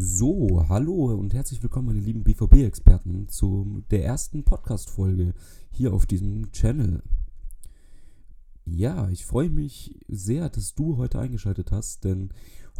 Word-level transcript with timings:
So, 0.00 0.64
hallo 0.68 1.06
und 1.06 1.34
herzlich 1.34 1.60
willkommen, 1.60 1.88
meine 1.88 1.98
lieben 1.98 2.22
BVB-Experten, 2.22 3.26
zu 3.28 3.82
der 3.90 4.04
ersten 4.04 4.44
Podcast-Folge 4.44 5.34
hier 5.72 5.92
auf 5.92 6.06
diesem 6.06 6.52
Channel. 6.52 7.02
Ja, 8.64 9.08
ich 9.08 9.26
freue 9.26 9.50
mich 9.50 9.98
sehr, 10.06 10.50
dass 10.50 10.76
du 10.76 10.98
heute 10.98 11.18
eingeschaltet 11.18 11.72
hast, 11.72 12.04
denn 12.04 12.30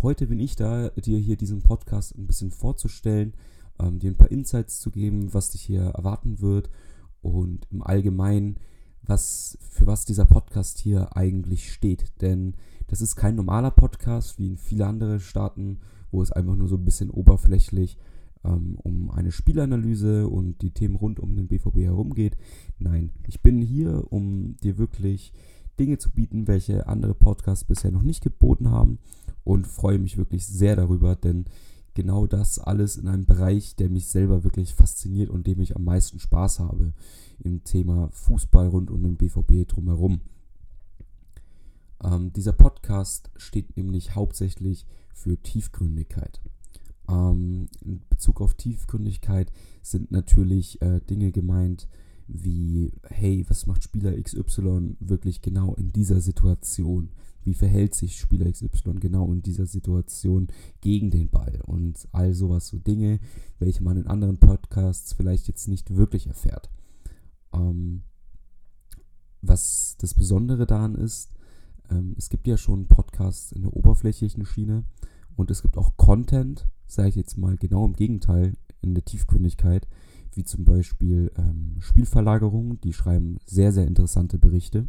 heute 0.01 0.29
bin 0.29 0.39
ich 0.39 0.55
da, 0.55 0.91
dir 0.91 1.19
hier 1.19 1.37
diesen 1.37 1.61
Podcast 1.61 2.17
ein 2.17 2.29
bisschen 2.29 2.53
vorzustellen, 2.53 3.33
ähm, 3.81 3.99
dir 3.99 4.13
ein 4.13 4.17
paar 4.17 4.31
Insights 4.31 4.79
zu 4.79 4.93
geben, 4.93 5.35
was 5.35 5.51
dich 5.51 5.63
hier 5.63 5.87
erwarten 5.87 6.41
wird 6.41 6.71
und 7.21 7.67
im 7.73 7.83
Allgemeinen, 7.83 8.59
was, 9.03 9.59
für 9.69 9.89
was 9.89 10.05
dieser 10.05 10.25
Podcast 10.25 10.79
hier 10.79 11.17
eigentlich 11.17 11.73
steht. 11.73 12.13
Denn 12.21 12.55
das 12.87 13.01
ist 13.01 13.17
kein 13.17 13.35
normaler 13.35 13.73
Podcast, 13.73 14.39
wie 14.39 14.47
in 14.47 14.57
viele 14.57 14.87
andere 14.87 15.19
Staaten 15.19 15.81
wo 16.11 16.23
es 16.23 16.33
einfach 16.33 16.57
nur 16.57 16.69
so 16.69 16.77
ein 16.77 16.85
bisschen 16.85 17.11
oberflächlich 17.11 17.99
ähm, 18.45 18.77
um 18.83 19.11
eine 19.11 19.33
Spielanalyse 19.33 20.29
und 20.29 20.63
die 20.63 20.71
Themen 20.71 20.97
rund 20.97 21.21
um 21.21 21.35
den 21.37 21.49
BVB 21.49 21.79
herum 21.79 22.15
geht. 22.15 22.37
Nein, 22.79 23.11
ich 23.27 23.43
bin 23.43 23.61
hier, 23.63 24.13
um 24.13 24.57
dir 24.63 24.79
wirklich 24.79 25.33
Dinge 25.79 25.99
zu 25.99 26.11
bieten, 26.11 26.49
welche 26.49 26.87
andere 26.87 27.15
Podcasts 27.15 27.65
bisher 27.65 27.91
noch 27.91 28.03
nicht 28.03 28.23
geboten 28.23 28.71
haben 28.71 28.99
und 29.45 29.67
freue 29.67 29.99
mich 29.99 30.19
wirklich 30.19 30.47
sehr 30.47 30.77
darüber, 30.77 31.15
denn 31.17 31.47
genau 31.95 32.27
das 32.27 32.59
alles 32.59 32.97
in 32.97 33.09
einem 33.09 33.27
Bereich, 33.27 33.75
der 33.77 33.89
mich 33.89 34.07
selber 34.07 34.45
wirklich 34.45 34.75
fasziniert 34.75 35.31
und 35.31 35.47
dem 35.47 35.61
ich 35.61 35.75
am 35.75 35.85
meisten 35.85 36.19
Spaß 36.19 36.61
habe 36.61 36.93
im 37.41 37.65
Thema 37.65 38.09
Fußball 38.13 38.69
rund 38.69 38.91
um 38.91 39.03
den 39.03 39.17
BVB 39.17 39.67
drumherum. 39.67 40.21
Ähm, 42.03 42.33
dieser 42.33 42.53
Podcast 42.53 43.31
steht 43.37 43.77
nämlich 43.77 44.15
hauptsächlich 44.15 44.87
für 45.19 45.37
Tiefgründigkeit. 45.37 46.41
Ähm, 47.09 47.69
in 47.85 48.01
Bezug 48.09 48.41
auf 48.41 48.55
Tiefgründigkeit 48.55 49.51
sind 49.83 50.11
natürlich 50.11 50.81
äh, 50.83 51.01
Dinge 51.01 51.33
gemeint 51.33 51.89
wie, 52.29 52.93
hey, 53.05 53.45
was 53.49 53.67
macht 53.67 53.83
Spieler 53.83 54.21
XY 54.21 54.97
wirklich 55.01 55.41
genau 55.41 55.75
in 55.75 55.93
dieser 55.93 56.21
Situation? 56.21 57.11
Wie 57.43 57.55
verhält 57.55 57.95
sich 57.95 58.19
Spieler 58.19 58.53
XY 58.53 58.97
genau 59.01 59.33
in 59.33 59.43
dieser 59.43 59.65
Situation 59.65 60.49
gegen 60.83 61.11
den 61.11 61.31
Ball? 61.31 61.63
Und 61.65 62.07
all 62.13 62.35
sowas, 62.35 62.67
so 62.67 62.79
Dinge, 62.79 63.21
welche 63.59 63.83
man 63.83 63.97
in 63.97 64.07
anderen 64.07 64.37
Podcasts 64.37 65.15
vielleicht 65.15 65.49
jetzt 65.49 65.69
nicht 65.69 65.97
wirklich 65.97 66.27
erfährt. 66.27 66.71
Ähm, 67.55 68.03
was 69.41 69.97
das 69.99 70.13
Besondere 70.13 70.67
daran 70.67 70.95
ist, 70.95 71.31
ähm, 71.91 72.15
es 72.19 72.29
gibt 72.29 72.47
ja 72.47 72.59
schon 72.59 72.89
Podcasts 72.89 73.53
in 73.53 73.63
der 73.63 73.75
oberflächlichen 73.75 74.45
Schiene 74.45 74.85
und 75.39 75.53
es 75.53 75.63
gibt 75.63 75.79
auch 75.79 75.97
Content, 75.97 76.67
sage 76.89 77.11
ich 77.11 77.15
jetzt 77.15 77.39
mal 77.39 77.57
genau 77.57 77.87
im 77.87 77.93
Gegenteil, 77.93 78.55
in 78.81 78.95
der 78.95 79.05
Tiefgründigkeit, 79.05 79.87
wie 80.35 80.43
zum 80.43 80.65
Beispiel 80.65 81.31
ähm, 81.37 81.77
Spielverlagerungen, 81.79 82.81
die 82.81 82.93
schreiben 82.93 83.39
sehr, 83.47 83.73
sehr 83.73 83.87
interessante 83.87 84.39
Berichte 84.39 84.89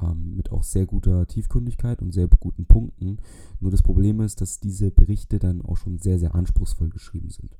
ähm, 0.00 0.36
mit 0.36 0.52
auch 0.52 0.62
sehr 0.62 0.86
guter 0.86 1.26
Tiefgründigkeit 1.26 2.00
und 2.00 2.12
sehr 2.12 2.28
guten 2.28 2.66
Punkten. 2.66 3.18
Nur 3.58 3.72
das 3.72 3.82
Problem 3.82 4.20
ist, 4.20 4.40
dass 4.40 4.60
diese 4.60 4.92
Berichte 4.92 5.40
dann 5.40 5.62
auch 5.62 5.76
schon 5.76 5.98
sehr, 5.98 6.20
sehr 6.20 6.36
anspruchsvoll 6.36 6.90
geschrieben 6.90 7.30
sind. 7.30 7.58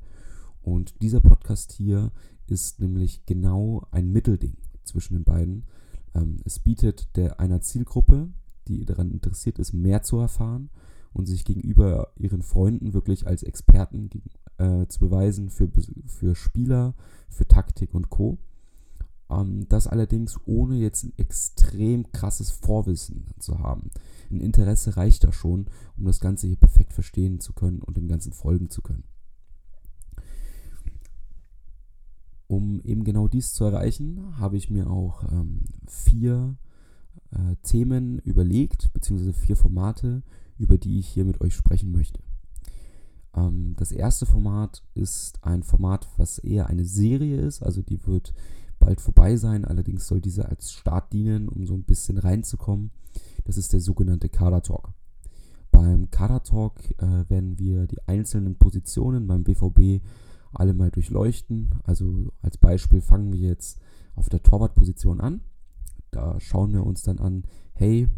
Und 0.62 1.02
dieser 1.02 1.20
Podcast 1.20 1.72
hier 1.72 2.12
ist 2.46 2.78
nämlich 2.78 3.26
genau 3.26 3.84
ein 3.90 4.12
Mittelding 4.12 4.56
zwischen 4.84 5.14
den 5.14 5.24
beiden. 5.24 5.64
Ähm, 6.14 6.36
es 6.44 6.60
bietet 6.60 7.16
der 7.16 7.40
einer 7.40 7.60
Zielgruppe, 7.62 8.28
die 8.68 8.84
daran 8.84 9.10
interessiert 9.10 9.58
ist, 9.58 9.72
mehr 9.72 10.02
zu 10.02 10.18
erfahren 10.18 10.70
und 11.16 11.24
sich 11.24 11.46
gegenüber 11.46 12.12
ihren 12.18 12.42
Freunden 12.42 12.92
wirklich 12.92 13.26
als 13.26 13.42
Experten 13.42 14.10
äh, 14.58 14.86
zu 14.86 15.00
beweisen 15.00 15.48
für, 15.48 15.70
für 16.06 16.34
Spieler, 16.34 16.94
für 17.30 17.48
Taktik 17.48 17.94
und 17.94 18.10
Co. 18.10 18.36
Ähm, 19.30 19.66
das 19.70 19.86
allerdings 19.86 20.38
ohne 20.44 20.76
jetzt 20.76 21.04
ein 21.04 21.14
extrem 21.16 22.12
krasses 22.12 22.50
Vorwissen 22.50 23.28
zu 23.38 23.60
haben. 23.60 23.90
Ein 24.30 24.42
Interesse 24.42 24.98
reicht 24.98 25.24
da 25.24 25.32
schon, 25.32 25.68
um 25.96 26.04
das 26.04 26.20
Ganze 26.20 26.48
hier 26.48 26.56
perfekt 26.56 26.92
verstehen 26.92 27.40
zu 27.40 27.54
können 27.54 27.80
und 27.80 27.96
dem 27.96 28.08
Ganzen 28.08 28.34
folgen 28.34 28.68
zu 28.68 28.82
können. 28.82 29.04
Um 32.46 32.82
eben 32.82 33.04
genau 33.04 33.26
dies 33.26 33.54
zu 33.54 33.64
erreichen, 33.64 34.38
habe 34.38 34.58
ich 34.58 34.68
mir 34.68 34.90
auch 34.90 35.24
ähm, 35.32 35.62
vier 35.88 36.58
äh, 37.30 37.56
Themen 37.62 38.18
überlegt, 38.18 38.92
beziehungsweise 38.92 39.32
vier 39.32 39.56
Formate, 39.56 40.22
über 40.58 40.78
die 40.78 40.98
ich 40.98 41.08
hier 41.08 41.24
mit 41.24 41.40
euch 41.40 41.54
sprechen 41.54 41.92
möchte. 41.92 42.20
Ähm, 43.34 43.74
das 43.76 43.92
erste 43.92 44.26
Format 44.26 44.82
ist 44.94 45.42
ein 45.42 45.62
Format, 45.62 46.08
was 46.16 46.38
eher 46.38 46.68
eine 46.68 46.84
Serie 46.84 47.40
ist, 47.40 47.62
also 47.62 47.82
die 47.82 48.06
wird 48.06 48.34
bald 48.78 49.00
vorbei 49.00 49.36
sein, 49.36 49.64
allerdings 49.64 50.06
soll 50.06 50.20
diese 50.20 50.48
als 50.48 50.72
Start 50.72 51.12
dienen, 51.12 51.48
um 51.48 51.66
so 51.66 51.74
ein 51.74 51.84
bisschen 51.84 52.18
reinzukommen. 52.18 52.90
Das 53.44 53.56
ist 53.56 53.72
der 53.72 53.80
sogenannte 53.80 54.28
Kader 54.28 54.62
Talk. 54.62 54.92
Beim 55.70 56.10
Kader 56.10 56.42
Talk 56.42 56.78
äh, 56.98 57.28
werden 57.28 57.58
wir 57.58 57.86
die 57.86 58.06
einzelnen 58.06 58.56
Positionen 58.56 59.26
beim 59.26 59.44
BVB 59.44 60.02
alle 60.52 60.74
mal 60.74 60.90
durchleuchten. 60.90 61.74
Also 61.84 62.32
als 62.42 62.58
Beispiel 62.58 63.00
fangen 63.00 63.32
wir 63.32 63.40
jetzt 63.40 63.78
auf 64.14 64.28
der 64.28 64.42
Torwartposition 64.42 65.20
an 65.20 65.40
da 66.16 66.40
schauen 66.40 66.72
wir 66.72 66.84
uns 66.84 67.02
dann 67.02 67.18
an, 67.18 67.44
hey, 67.74 68.08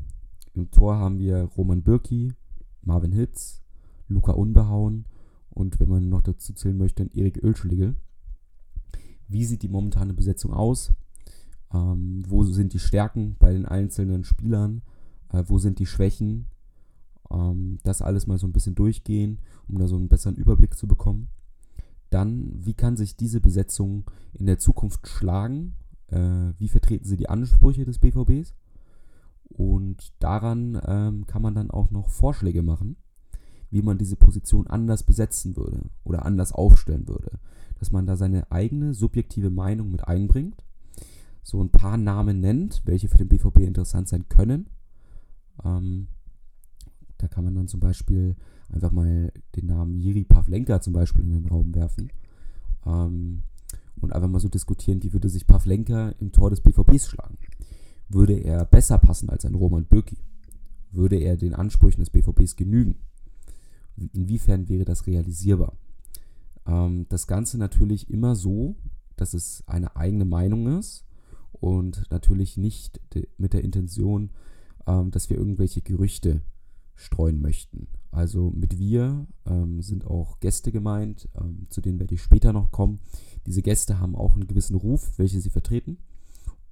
im 0.59 0.71
Tor 0.71 0.97
haben 0.97 1.19
wir 1.19 1.45
Roman 1.57 1.83
Birki, 1.83 2.35
Marvin 2.83 3.13
Hitz, 3.13 3.63
Luca 4.09 4.33
Unbehauen 4.33 5.07
und 5.51 5.81
wenn 5.81 5.89
man 5.89 6.09
noch 6.09 6.23
dazu 6.23 6.53
zählen 6.53 6.77
möchte, 6.77 7.09
Erik 7.15 7.43
Ölschlegel. 7.43 7.97
Wie 9.29 9.45
sieht 9.45 9.63
die 9.63 9.69
momentane 9.69 10.15
Besetzung 10.15 10.53
aus? 10.53 10.93
Ähm, 11.73 12.23
wo 12.27 12.45
sind 12.45 12.73
die 12.73 12.79
Stärken 12.79 13.37
bei 13.39 13.53
den 13.53 13.67
einzelnen 13.67 14.25
Spielern? 14.25 14.83
Äh, 15.33 15.45
wo 15.47 15.59
sind 15.59 15.79
die 15.79 15.87
Schwächen? 15.87 16.47
Ähm, 17.31 17.79
das 17.83 18.01
alles 18.01 18.27
mal 18.27 18.39
so 18.39 18.47
ein 18.47 18.53
bisschen 18.53 18.75
durchgehen, 18.75 19.41
um 19.69 19.79
da 19.79 19.87
so 19.87 19.97
einen 19.97 20.09
besseren 20.09 20.37
Überblick 20.37 20.77
zu 20.77 20.87
bekommen. 20.87 21.29
Dann, 22.09 22.53
wie 22.65 22.73
kann 22.73 22.97
sich 22.97 23.17
diese 23.17 23.41
Besetzung 23.41 24.05
in 24.33 24.47
der 24.47 24.59
Zukunft 24.59 25.07
schlagen? 25.09 25.75
äh, 26.11 26.53
wie 26.59 26.69
vertreten 26.69 27.05
sie 27.05 27.17
die 27.17 27.29
Ansprüche 27.29 27.85
des 27.85 27.99
BVBs. 27.99 28.55
Und 29.51 30.13
daran 30.19 30.81
ähm, 30.87 31.27
kann 31.27 31.43
man 31.43 31.55
dann 31.55 31.71
auch 31.71 31.91
noch 31.91 32.09
Vorschläge 32.09 32.63
machen, 32.63 32.97
wie 33.71 33.83
man 33.83 33.99
diese 33.99 34.17
Position 34.17 34.67
anders 34.67 35.03
besetzen 35.03 35.57
würde 35.57 35.91
oder 36.05 36.25
anders 36.25 36.53
aufstellen 36.53 37.09
würde. 37.09 37.39
Dass 37.79 37.91
man 37.91 38.07
da 38.07 38.17
seine 38.17 38.51
eigene 38.51 38.95
subjektive 38.95 39.51
Meinung 39.51 39.91
mit 39.91 40.07
einbringt, 40.07 40.65
so 41.43 41.63
ein 41.63 41.71
paar 41.71 41.97
Namen 41.97 42.41
nennt, 42.41 42.83
welche 42.85 43.09
für 43.09 43.19
den 43.19 43.29
BVB 43.29 43.61
interessant 43.61 44.09
sein 44.09 44.29
können. 44.29 44.69
Ähm, 45.65 46.09
da 47.17 47.27
kann 47.27 47.45
man 47.45 47.55
dann 47.55 47.69
zum 47.69 47.81
Beispiel 47.81 48.37
einfach 48.69 48.93
mal 48.93 49.33
den 49.57 49.67
Namen 49.67 49.99
Jiri 49.99 50.25
Pavlenka 50.25 50.81
zum 50.81 50.93
Beispiel 50.93 51.25
in 51.25 51.33
den 51.33 51.47
Raum 51.47 51.75
werfen. 51.75 52.11
Ähm, 52.87 53.43
und 54.01 54.13
einfach 54.13 54.29
mal 54.29 54.41
so 54.41 54.49
diskutieren, 54.49 55.03
wie 55.03 55.13
würde 55.13 55.29
sich 55.29 55.47
Pavlenka 55.47 56.11
im 56.21 56.33
Tor 56.33 56.51
des 56.51 56.61
BVBs 56.61 57.09
schlagen? 57.09 57.39
Würde 58.09 58.35
er 58.35 58.65
besser 58.65 58.99
passen 58.99 59.29
als 59.29 59.45
ein 59.45 59.55
Roman 59.55 59.85
Bürki? 59.85 60.17
Würde 60.91 61.17
er 61.17 61.37
den 61.37 61.55
Ansprüchen 61.55 62.01
des 62.01 62.11
BVBs 62.11 62.57
genügen? 62.57 62.97
Inwiefern 64.13 64.69
wäre 64.69 64.85
das 64.85 65.07
realisierbar? 65.07 65.75
Ähm, 66.67 67.07
das 67.09 67.27
Ganze 67.27 67.59
natürlich 67.59 68.11
immer 68.11 68.35
so, 68.37 68.77
dass 69.17 69.35
es 69.35 69.65
eine 69.67 69.97
eigene 69.97 70.25
Meinung 70.25 70.79
ist 70.79 71.05
und 71.53 72.11
natürlich 72.11 72.57
nicht 72.57 73.01
mit 73.37 73.53
der 73.53 73.65
Intention, 73.65 74.31
ähm, 74.87 75.11
dass 75.11 75.29
wir 75.29 75.37
irgendwelche 75.37 75.83
Gerüchte 75.83 76.43
streuen 76.95 77.41
möchten. 77.41 77.89
Also 78.11 78.51
mit 78.51 78.79
wir 78.79 79.27
ähm, 79.47 79.83
sind 79.83 80.07
auch 80.07 80.41
Gäste 80.41 80.73
gemeint, 80.73 81.29
ähm, 81.39 81.67
zu 81.69 81.81
denen 81.81 82.01
werde 82.01 82.15
ich 82.15 82.23
später 82.23 82.53
noch 82.53 82.71
kommen. 82.71 83.01
Diese 83.47 83.63
Gäste 83.63 84.01
haben 84.01 84.17
auch 84.17 84.35
einen 84.35 84.49
gewissen 84.49 84.77
Ruf, 84.77 85.19
welche 85.19 85.41
sie 85.41 85.51
vertreten. 85.51 85.99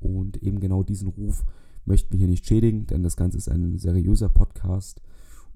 Und 0.00 0.42
eben 0.42 0.60
genau 0.60 0.82
diesen 0.82 1.08
Ruf 1.08 1.44
möchten 1.84 2.12
wir 2.12 2.18
hier 2.18 2.28
nicht 2.28 2.46
schädigen, 2.46 2.86
denn 2.86 3.02
das 3.02 3.16
Ganze 3.16 3.38
ist 3.38 3.48
ein 3.48 3.78
seriöser 3.78 4.28
Podcast 4.28 5.00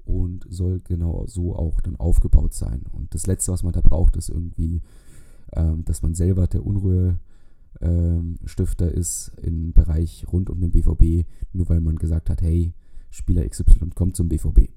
und 0.05 0.47
soll 0.49 0.81
genau 0.81 1.27
so 1.27 1.55
auch 1.55 1.81
dann 1.81 1.97
aufgebaut 1.97 2.55
sein. 2.55 2.85
Und 2.93 3.15
das 3.15 3.27
Letzte, 3.27 3.53
was 3.53 3.63
man 3.63 3.73
da 3.73 3.81
braucht, 3.81 4.17
ist 4.17 4.29
irgendwie, 4.29 4.83
ähm, 5.53 5.85
dass 5.85 6.03
man 6.03 6.15
selber 6.15 6.47
der 6.47 6.65
Unruhe 6.65 7.19
ähm, 7.81 8.39
ist 8.95 9.33
im 9.43 9.73
Bereich 9.73 10.27
rund 10.33 10.51
um 10.51 10.61
den 10.61 10.71
BVB, 10.71 11.27
nur 11.53 11.69
weil 11.69 11.81
man 11.81 11.97
gesagt 11.97 12.31
hat, 12.31 12.43
hey, 12.43 12.75
Spieler 13.11 13.49
XY 13.49 13.91
kommt 13.95 14.17
zum 14.17 14.29
BVB. 14.29 14.71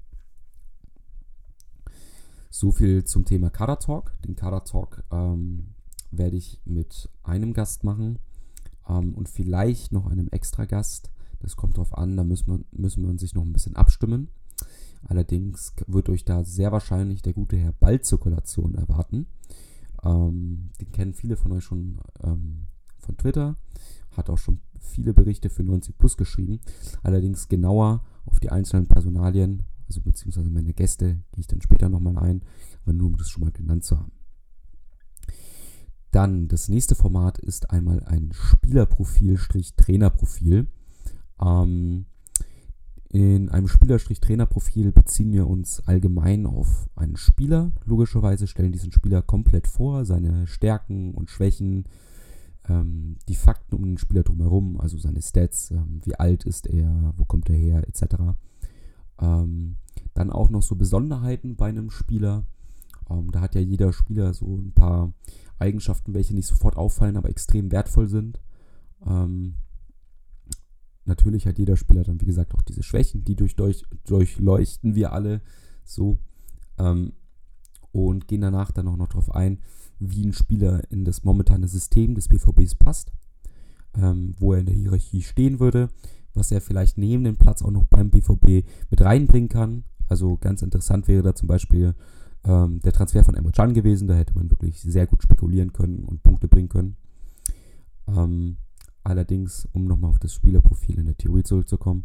So 2.50 2.70
viel 2.70 3.04
zum 3.04 3.24
Thema 3.24 3.50
Kader 3.50 3.78
Talk. 3.78 4.12
Den 4.22 4.36
Kader 4.36 4.64
Talk 4.64 5.02
ähm, 5.10 5.74
werde 6.10 6.36
ich 6.36 6.60
mit 6.64 7.08
einem 7.22 7.52
Gast 7.52 7.84
machen 7.84 8.18
ähm, 8.88 9.14
und 9.14 9.28
vielleicht 9.28 9.92
noch 9.92 10.06
einem 10.06 10.28
extra 10.28 10.64
Gast. 10.64 11.10
Das 11.40 11.56
kommt 11.56 11.76
drauf 11.76 11.96
an, 11.96 12.16
da 12.16 12.24
müssen 12.24 12.46
wir, 12.46 12.60
müssen 12.72 13.02
wir 13.02 13.10
uns 13.10 13.20
sich 13.20 13.34
noch 13.34 13.42
ein 13.42 13.52
bisschen 13.52 13.76
abstimmen. 13.76 14.28
Allerdings 15.06 15.74
wird 15.86 16.08
euch 16.08 16.24
da 16.24 16.44
sehr 16.44 16.72
wahrscheinlich 16.72 17.22
der 17.22 17.34
gute 17.34 17.56
Herr 17.56 17.72
Ballzirkulation 17.72 18.74
erwarten. 18.74 19.26
Ähm, 20.02 20.70
den 20.80 20.92
kennen 20.92 21.14
viele 21.14 21.36
von 21.36 21.52
euch 21.52 21.64
schon 21.64 21.98
ähm, 22.22 22.66
von 22.98 23.16
Twitter. 23.16 23.56
Hat 24.16 24.30
auch 24.30 24.38
schon 24.38 24.60
viele 24.78 25.12
Berichte 25.12 25.50
für 25.50 25.62
90 25.62 25.98
Plus 25.98 26.16
geschrieben. 26.16 26.60
Allerdings 27.02 27.48
genauer 27.48 28.04
auf 28.26 28.40
die 28.40 28.50
einzelnen 28.50 28.86
Personalien, 28.86 29.64
also 29.86 30.00
beziehungsweise 30.00 30.50
meine 30.50 30.72
Gäste, 30.72 31.20
gehe 31.32 31.40
ich 31.40 31.46
dann 31.46 31.60
später 31.60 31.88
nochmal 31.88 32.16
ein, 32.18 32.42
aber 32.82 32.92
nur 32.92 33.08
um 33.08 33.16
das 33.16 33.28
schon 33.28 33.42
mal 33.44 33.52
genannt 33.52 33.84
zu 33.84 33.98
haben. 33.98 34.12
Dann 36.14 36.46
das 36.46 36.68
nächste 36.68 36.94
Format 36.94 37.38
ist 37.38 37.70
einmal 37.70 38.04
ein 38.04 38.30
Spielerprofil-Trainerprofil. 38.32 40.68
Ähm, 41.42 42.06
in 43.08 43.48
einem 43.48 43.66
Spieler-Trainerprofil 43.66 44.92
beziehen 44.92 45.32
wir 45.32 45.48
uns 45.48 45.80
allgemein 45.88 46.46
auf 46.46 46.88
einen 46.94 47.16
Spieler. 47.16 47.72
Logischerweise 47.84 48.46
stellen 48.46 48.70
diesen 48.70 48.92
Spieler 48.92 49.22
komplett 49.22 49.66
vor, 49.66 50.04
seine 50.04 50.46
Stärken 50.46 51.14
und 51.14 51.30
Schwächen, 51.30 51.86
ähm, 52.68 53.16
die 53.28 53.34
Fakten 53.34 53.74
um 53.74 53.82
den 53.82 53.98
Spieler 53.98 54.22
drumherum, 54.22 54.80
also 54.80 54.96
seine 54.98 55.20
Stats, 55.20 55.72
ähm, 55.72 56.00
wie 56.04 56.14
alt 56.14 56.44
ist 56.44 56.68
er, 56.68 57.12
wo 57.16 57.24
kommt 57.24 57.50
er 57.50 57.56
her, 57.56 57.88
etc. 57.88 58.36
Ähm, 59.20 59.78
dann 60.14 60.30
auch 60.30 60.48
noch 60.48 60.62
so 60.62 60.76
Besonderheiten 60.76 61.56
bei 61.56 61.70
einem 61.70 61.90
Spieler. 61.90 62.44
Ähm, 63.10 63.32
da 63.32 63.40
hat 63.40 63.56
ja 63.56 63.60
jeder 63.60 63.92
Spieler 63.92 64.32
so 64.32 64.56
ein 64.56 64.70
paar 64.70 65.12
Eigenschaften, 65.58 66.14
welche 66.14 66.34
nicht 66.34 66.46
sofort 66.46 66.76
auffallen, 66.76 67.16
aber 67.16 67.28
extrem 67.28 67.70
wertvoll 67.72 68.08
sind. 68.08 68.40
Ähm, 69.06 69.54
natürlich 71.04 71.46
hat 71.46 71.58
jeder 71.58 71.76
Spieler 71.76 72.04
dann, 72.04 72.20
wie 72.20 72.26
gesagt, 72.26 72.54
auch 72.54 72.62
diese 72.62 72.82
Schwächen, 72.82 73.24
die 73.24 73.36
durch, 73.36 73.56
durch, 73.56 73.84
durchleuchten 74.04 74.94
wir 74.94 75.12
alle 75.12 75.40
so. 75.84 76.18
Ähm, 76.78 77.12
und 77.92 78.26
gehen 78.26 78.40
danach 78.40 78.72
dann 78.72 78.88
auch 78.88 78.96
noch 78.96 79.08
darauf 79.08 79.32
ein, 79.32 79.60
wie 80.00 80.26
ein 80.26 80.32
Spieler 80.32 80.82
in 80.90 81.04
das 81.04 81.22
momentane 81.22 81.68
System 81.68 82.16
des 82.16 82.28
BVBs 82.28 82.74
passt, 82.74 83.12
ähm, 83.96 84.34
wo 84.38 84.52
er 84.52 84.60
in 84.60 84.66
der 84.66 84.74
Hierarchie 84.74 85.22
stehen 85.22 85.60
würde, 85.60 85.88
was 86.34 86.50
er 86.50 86.60
vielleicht 86.60 86.98
neben 86.98 87.22
dem 87.22 87.36
Platz 87.36 87.62
auch 87.62 87.70
noch 87.70 87.84
beim 87.84 88.10
BVB 88.10 88.66
mit 88.90 89.00
reinbringen 89.00 89.48
kann. 89.48 89.84
Also 90.08 90.36
ganz 90.36 90.62
interessant 90.62 91.06
wäre 91.06 91.22
da 91.22 91.34
zum 91.36 91.46
Beispiel 91.46 91.94
ähm, 92.46 92.80
der 92.80 92.92
Transfer 92.92 93.24
von 93.24 93.34
Emre 93.34 93.52
Can 93.52 93.74
gewesen. 93.74 94.08
Da 94.08 94.14
hätte 94.14 94.34
man 94.34 94.50
wirklich 94.50 94.80
sehr 94.80 95.06
gut 95.06 95.22
spekulieren 95.22 95.72
können 95.72 96.04
und 96.04 96.22
Punkte 96.22 96.48
bringen 96.48 96.68
können. 96.68 96.96
Ähm, 98.06 98.56
allerdings, 99.02 99.68
um 99.72 99.86
nochmal 99.86 100.10
auf 100.10 100.18
das 100.18 100.34
Spielerprofil 100.34 100.98
in 100.98 101.06
der 101.06 101.16
Theorie 101.16 101.42
zurückzukommen, 101.42 102.04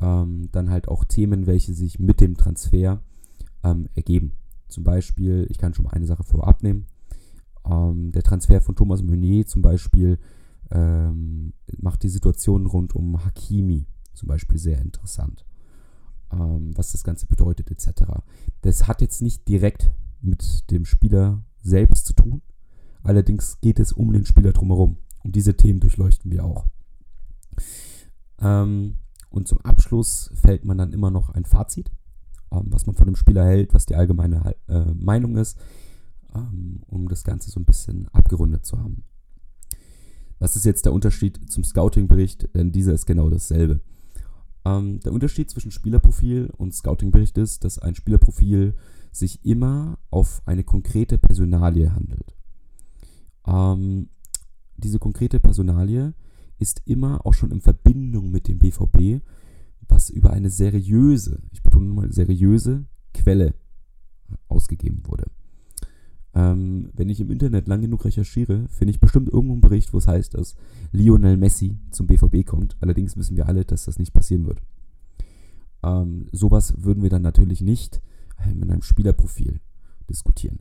ähm, 0.00 0.48
dann 0.52 0.70
halt 0.70 0.88
auch 0.88 1.04
Themen, 1.04 1.46
welche 1.46 1.74
sich 1.74 1.98
mit 1.98 2.20
dem 2.20 2.36
Transfer 2.36 3.02
ähm, 3.64 3.88
ergeben. 3.94 4.32
Zum 4.68 4.84
Beispiel, 4.84 5.46
ich 5.50 5.58
kann 5.58 5.74
schon 5.74 5.84
mal 5.84 5.92
eine 5.92 6.06
Sache 6.06 6.24
vorab 6.24 6.62
nehmen. 6.62 6.86
Ähm, 7.64 8.12
der 8.12 8.22
Transfer 8.22 8.60
von 8.60 8.76
Thomas 8.76 9.02
Meunier 9.02 9.46
zum 9.46 9.62
Beispiel 9.62 10.18
ähm, 10.70 11.52
macht 11.80 12.02
die 12.02 12.08
Situation 12.08 12.66
rund 12.66 12.94
um 12.94 13.24
Hakimi 13.24 13.86
zum 14.12 14.28
Beispiel 14.28 14.58
sehr 14.58 14.80
interessant 14.80 15.47
ähm, 16.32 16.76
was 16.76 16.92
das 16.92 17.04
Ganze 17.04 17.26
bedeutet 17.26 17.70
etc. 17.70 18.02
Das 18.62 18.86
hat 18.86 19.00
jetzt 19.00 19.22
nicht 19.22 19.46
direkt 19.48 19.90
mit 20.20 20.70
dem 20.70 20.84
Spieler 20.84 21.42
selbst 21.62 22.06
zu 22.06 22.12
tun, 22.12 22.42
allerdings 23.02 23.60
geht 23.60 23.78
es 23.78 23.92
um 23.92 24.12
den 24.12 24.24
Spieler 24.24 24.52
drumherum 24.52 24.98
und 25.24 25.36
diese 25.36 25.56
Themen 25.56 25.80
durchleuchten 25.80 26.30
wir 26.30 26.44
auch. 26.44 26.66
Ähm, 28.40 28.96
und 29.30 29.48
zum 29.48 29.60
Abschluss 29.60 30.30
fällt 30.34 30.64
man 30.64 30.78
dann 30.78 30.92
immer 30.92 31.10
noch 31.10 31.30
ein 31.30 31.44
Fazit, 31.44 31.90
ähm, 32.50 32.66
was 32.70 32.86
man 32.86 32.96
von 32.96 33.06
dem 33.06 33.16
Spieler 33.16 33.44
hält, 33.44 33.74
was 33.74 33.86
die 33.86 33.94
allgemeine 33.94 34.54
äh, 34.68 34.92
Meinung 34.94 35.36
ist, 35.36 35.58
ähm, 36.34 36.82
um 36.86 37.08
das 37.08 37.24
Ganze 37.24 37.50
so 37.50 37.60
ein 37.60 37.66
bisschen 37.66 38.08
abgerundet 38.08 38.64
zu 38.64 38.78
haben. 38.78 39.04
Was 40.38 40.56
ist 40.56 40.64
jetzt 40.64 40.84
der 40.86 40.92
Unterschied 40.92 41.50
zum 41.50 41.64
Scouting-Bericht? 41.64 42.54
Denn 42.54 42.70
dieser 42.70 42.94
ist 42.94 43.06
genau 43.06 43.28
dasselbe. 43.28 43.80
Ähm, 44.68 45.00
der 45.00 45.12
Unterschied 45.12 45.50
zwischen 45.50 45.70
Spielerprofil 45.70 46.50
und 46.56 46.74
Scouting-Bericht 46.74 47.38
ist, 47.38 47.64
dass 47.64 47.78
ein 47.78 47.94
Spielerprofil 47.94 48.74
sich 49.12 49.44
immer 49.44 49.98
auf 50.10 50.42
eine 50.46 50.64
konkrete 50.64 51.18
Personalie 51.18 51.94
handelt. 51.94 52.34
Ähm, 53.46 54.10
diese 54.76 54.98
konkrete 54.98 55.40
Personalie 55.40 56.12
ist 56.58 56.82
immer 56.84 57.24
auch 57.24 57.34
schon 57.34 57.50
in 57.50 57.60
Verbindung 57.60 58.30
mit 58.30 58.48
dem 58.48 58.58
BVB, 58.58 59.22
was 59.88 60.10
über 60.10 60.30
eine 60.30 60.50
seriöse, 60.50 61.42
ich 61.50 61.62
betone 61.62 61.92
mal 61.92 62.12
seriöse 62.12 62.84
Quelle 63.14 63.54
ausgegeben 64.48 65.02
wurde. 65.06 65.30
Ähm, 66.38 66.90
wenn 66.94 67.08
ich 67.08 67.20
im 67.20 67.32
Internet 67.32 67.66
lang 67.66 67.80
genug 67.80 68.04
recherchiere, 68.04 68.68
finde 68.68 68.92
ich 68.92 69.00
bestimmt 69.00 69.28
irgendwo 69.28 69.54
einen 69.54 69.60
Bericht, 69.60 69.92
wo 69.92 69.98
es 69.98 70.06
heißt, 70.06 70.34
dass 70.34 70.54
Lionel 70.92 71.36
Messi 71.36 71.78
zum 71.90 72.06
BVB 72.06 72.46
kommt. 72.46 72.76
Allerdings 72.80 73.16
wissen 73.16 73.36
wir 73.36 73.48
alle, 73.48 73.64
dass 73.64 73.86
das 73.86 73.98
nicht 73.98 74.12
passieren 74.12 74.46
wird. 74.46 74.62
Ähm, 75.82 76.26
sowas 76.30 76.74
würden 76.78 77.02
wir 77.02 77.10
dann 77.10 77.22
natürlich 77.22 77.60
nicht 77.60 78.00
in 78.48 78.62
einem 78.62 78.82
Spielerprofil 78.82 79.58
diskutieren. 80.08 80.60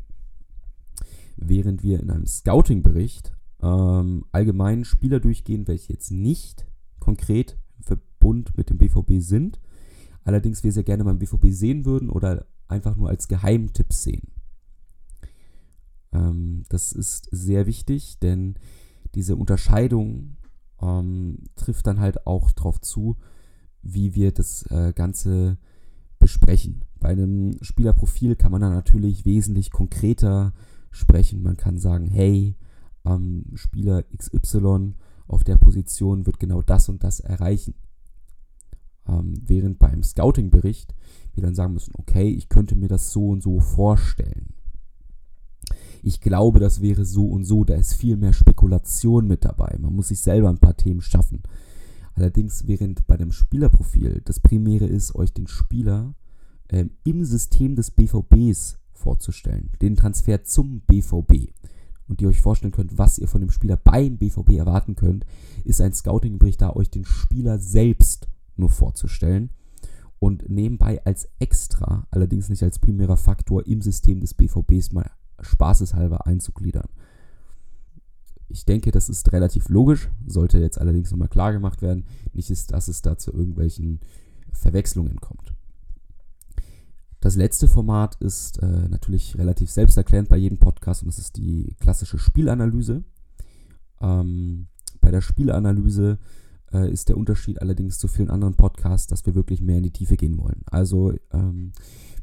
Während 1.35 1.83
wir 1.83 1.99
in 1.99 2.09
einem 2.09 2.25
Scouting-Bericht 2.25 3.35
ähm, 3.61 4.25
allgemein 4.31 4.83
Spieler 4.83 5.19
durchgehen, 5.19 5.67
welche 5.67 5.93
jetzt 5.93 6.09
nicht 6.09 6.65
konkret 6.99 7.55
im 7.77 7.83
Verbund 7.83 8.57
mit 8.57 8.71
dem 8.71 8.79
BVB 8.79 9.19
sind, 9.19 9.59
allerdings 10.23 10.63
wir 10.63 10.71
sehr 10.71 10.83
gerne 10.83 11.03
beim 11.03 11.19
BVB 11.19 11.49
sehen 11.49 11.85
würden 11.85 12.09
oder 12.09 12.47
einfach 12.67 12.95
nur 12.95 13.09
als 13.09 13.27
Geheimtipps 13.27 14.01
sehen. 14.01 14.27
Ähm, 16.17 16.63
das 16.69 16.91
ist 16.91 17.27
sehr 17.31 17.65
wichtig, 17.65 18.19
denn 18.19 18.55
diese 19.15 19.35
Unterscheidung 19.35 20.37
ähm, 20.81 21.39
trifft 21.55 21.87
dann 21.87 21.99
halt 21.99 22.25
auch 22.27 22.51
darauf 22.51 22.81
zu, 22.81 23.17
wie 23.81 24.15
wir 24.15 24.31
das 24.31 24.63
äh, 24.69 24.93
Ganze 24.93 25.57
besprechen. 26.19 26.83
Bei 26.99 27.09
einem 27.09 27.57
Spielerprofil 27.61 28.35
kann 28.35 28.51
man 28.51 28.61
dann 28.61 28.73
natürlich 28.73 29.25
wesentlich 29.25 29.71
konkreter 29.71 30.53
sprechen. 30.91 31.43
Man 31.43 31.57
kann 31.57 31.77
sagen, 31.77 32.07
hey, 32.07 32.55
ähm, 33.05 33.45
Spieler 33.53 34.03
XY 34.15 34.93
auf 35.27 35.43
der 35.43 35.57
Position 35.57 36.25
wird 36.25 36.39
genau 36.39 36.61
das 36.61 36.89
und 36.89 37.03
das 37.03 37.19
erreichen. 37.19 37.75
Ähm, 39.07 39.35
während 39.45 39.79
beim 39.79 40.03
Scouting-Bericht 40.03 40.95
wir 41.33 41.43
dann 41.43 41.55
sagen 41.55 41.73
müssen, 41.73 41.93
okay, 41.97 42.29
ich 42.29 42.49
könnte 42.49 42.75
mir 42.75 42.87
das 42.87 43.11
so 43.11 43.29
und 43.29 43.43
so 43.43 43.59
vorstellen 43.59 44.56
ich 46.03 46.21
glaube, 46.21 46.59
das 46.59 46.81
wäre 46.81 47.05
so 47.05 47.27
und 47.27 47.45
so. 47.45 47.63
Da 47.63 47.75
ist 47.75 47.93
viel 47.93 48.17
mehr 48.17 48.33
Spekulation 48.33 49.27
mit 49.27 49.45
dabei. 49.45 49.77
Man 49.79 49.95
muss 49.95 50.09
sich 50.09 50.19
selber 50.19 50.49
ein 50.49 50.59
paar 50.59 50.77
Themen 50.77 51.01
schaffen. 51.01 51.43
Allerdings, 52.15 52.67
während 52.67 53.05
bei 53.05 53.17
dem 53.17 53.31
Spielerprofil 53.31 54.21
das 54.25 54.39
Primäre 54.39 54.85
ist, 54.85 55.13
euch 55.15 55.33
den 55.33 55.47
Spieler 55.47 56.15
ähm, 56.69 56.91
im 57.03 57.23
System 57.23 57.75
des 57.75 57.91
BVBs 57.91 58.79
vorzustellen, 58.91 59.69
den 59.81 59.95
Transfer 59.95 60.43
zum 60.43 60.81
BVB 60.81 61.53
und 62.07 62.21
ihr 62.21 62.29
euch 62.29 62.41
vorstellen 62.41 62.71
könnt, 62.71 62.97
was 62.97 63.19
ihr 63.19 63.27
von 63.27 63.41
dem 63.41 63.51
Spieler 63.51 63.77
beim 63.77 64.17
BVB 64.17 64.53
erwarten 64.53 64.95
könnt, 64.95 65.25
ist 65.63 65.81
ein 65.81 65.93
Scouting-Bericht 65.93 66.61
da, 66.61 66.71
euch 66.71 66.89
den 66.89 67.05
Spieler 67.05 67.59
selbst 67.59 68.27
nur 68.55 68.69
vorzustellen 68.69 69.51
und 70.19 70.49
nebenbei 70.49 71.03
als 71.05 71.29
extra, 71.39 72.07
allerdings 72.09 72.49
nicht 72.49 72.63
als 72.63 72.79
primärer 72.79 73.17
Faktor 73.17 73.67
im 73.67 73.81
System 73.81 74.19
des 74.19 74.33
BVBs 74.33 74.91
mal 74.91 75.11
spaßeshalber 75.41 76.25
einzugliedern. 76.25 76.89
Ich 78.49 78.65
denke, 78.65 78.91
das 78.91 79.09
ist 79.09 79.31
relativ 79.33 79.67
logisch, 79.69 80.09
sollte 80.25 80.57
jetzt 80.57 80.79
allerdings 80.79 81.11
nochmal 81.11 81.27
klar 81.27 81.51
gemacht 81.51 81.81
werden. 81.81 82.05
Nicht 82.33 82.49
ist, 82.49 82.71
dass 82.71 82.87
es 82.87 83.01
da 83.01 83.17
zu 83.17 83.33
irgendwelchen 83.33 83.99
Verwechslungen 84.53 85.19
kommt. 85.19 85.53
Das 87.19 87.35
letzte 87.35 87.67
Format 87.67 88.15
ist 88.21 88.61
äh, 88.61 88.87
natürlich 88.87 89.37
relativ 89.37 89.69
selbsterklärend 89.71 90.29
bei 90.29 90.37
jedem 90.37 90.59
Podcast 90.59 91.01
und 91.01 91.07
das 91.07 91.17
ist 91.17 91.37
die 91.37 91.75
klassische 91.79 92.19
Spielanalyse. 92.19 93.03
Ähm, 93.99 94.67
bei 95.01 95.11
der 95.11 95.21
Spielanalyse 95.21 96.19
äh, 96.71 96.91
ist 96.91 97.09
der 97.09 97.17
Unterschied 97.17 97.61
allerdings 97.61 97.97
zu 97.97 98.07
vielen 98.07 98.29
anderen 98.29 98.55
Podcasts, 98.55 99.07
dass 99.07 99.25
wir 99.25 99.35
wirklich 99.35 99.61
mehr 99.61 99.77
in 99.77 99.83
die 99.83 99.91
Tiefe 99.91 100.15
gehen 100.15 100.37
wollen. 100.37 100.61
Also 100.67 101.13
ähm, 101.31 101.71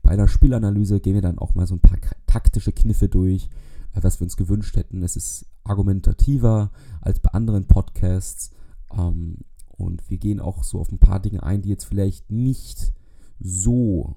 bei 0.05 0.17
der 0.17 0.29
Spielanalyse 0.29 1.01
gehen 1.01 1.15
wir 1.15 1.23
dann 1.23 1.39
auch 1.39 1.55
mal 1.55 1.67
so 1.67 1.75
ein 1.75 1.81
paar 1.81 1.99
taktische 2.27 2.73
Kniffe 2.73 3.09
durch, 3.09 3.49
äh, 3.95 4.03
was 4.03 4.21
wir 4.21 4.25
uns 4.25 4.37
gewünscht 4.37 4.77
hätten. 4.77 5.03
Es 5.03 5.17
ist 5.17 5.47
argumentativer 5.65 6.71
als 7.01 7.19
bei 7.19 7.31
anderen 7.31 7.67
Podcasts. 7.67 8.51
Ähm, 8.97 9.39
und 9.67 10.09
wir 10.09 10.19
gehen 10.19 10.41
auch 10.41 10.63
so 10.63 10.79
auf 10.79 10.93
ein 10.93 10.99
paar 10.99 11.21
Dinge 11.21 11.43
ein, 11.43 11.63
die 11.63 11.71
jetzt 11.71 11.85
vielleicht 11.85 12.31
nicht 12.31 12.93
so 13.41 14.15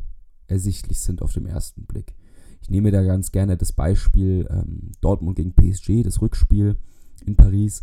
ersichtlich 0.48 1.00
sind 1.00 1.22
auf 1.22 1.34
dem 1.34 1.48
ersten 1.48 1.86
Blick. 1.86 2.16
Ich 2.62 2.70
nehme 2.70 2.92
da 2.92 3.02
ganz 3.02 3.32
gerne 3.32 3.56
das 3.56 3.72
Beispiel 3.72 4.46
ähm, 4.50 4.92
Dortmund 5.00 5.38
gegen 5.38 5.54
PSG, 5.54 6.04
das 6.04 6.22
Rückspiel 6.22 6.76
in 7.26 7.38
Paris. 7.38 7.82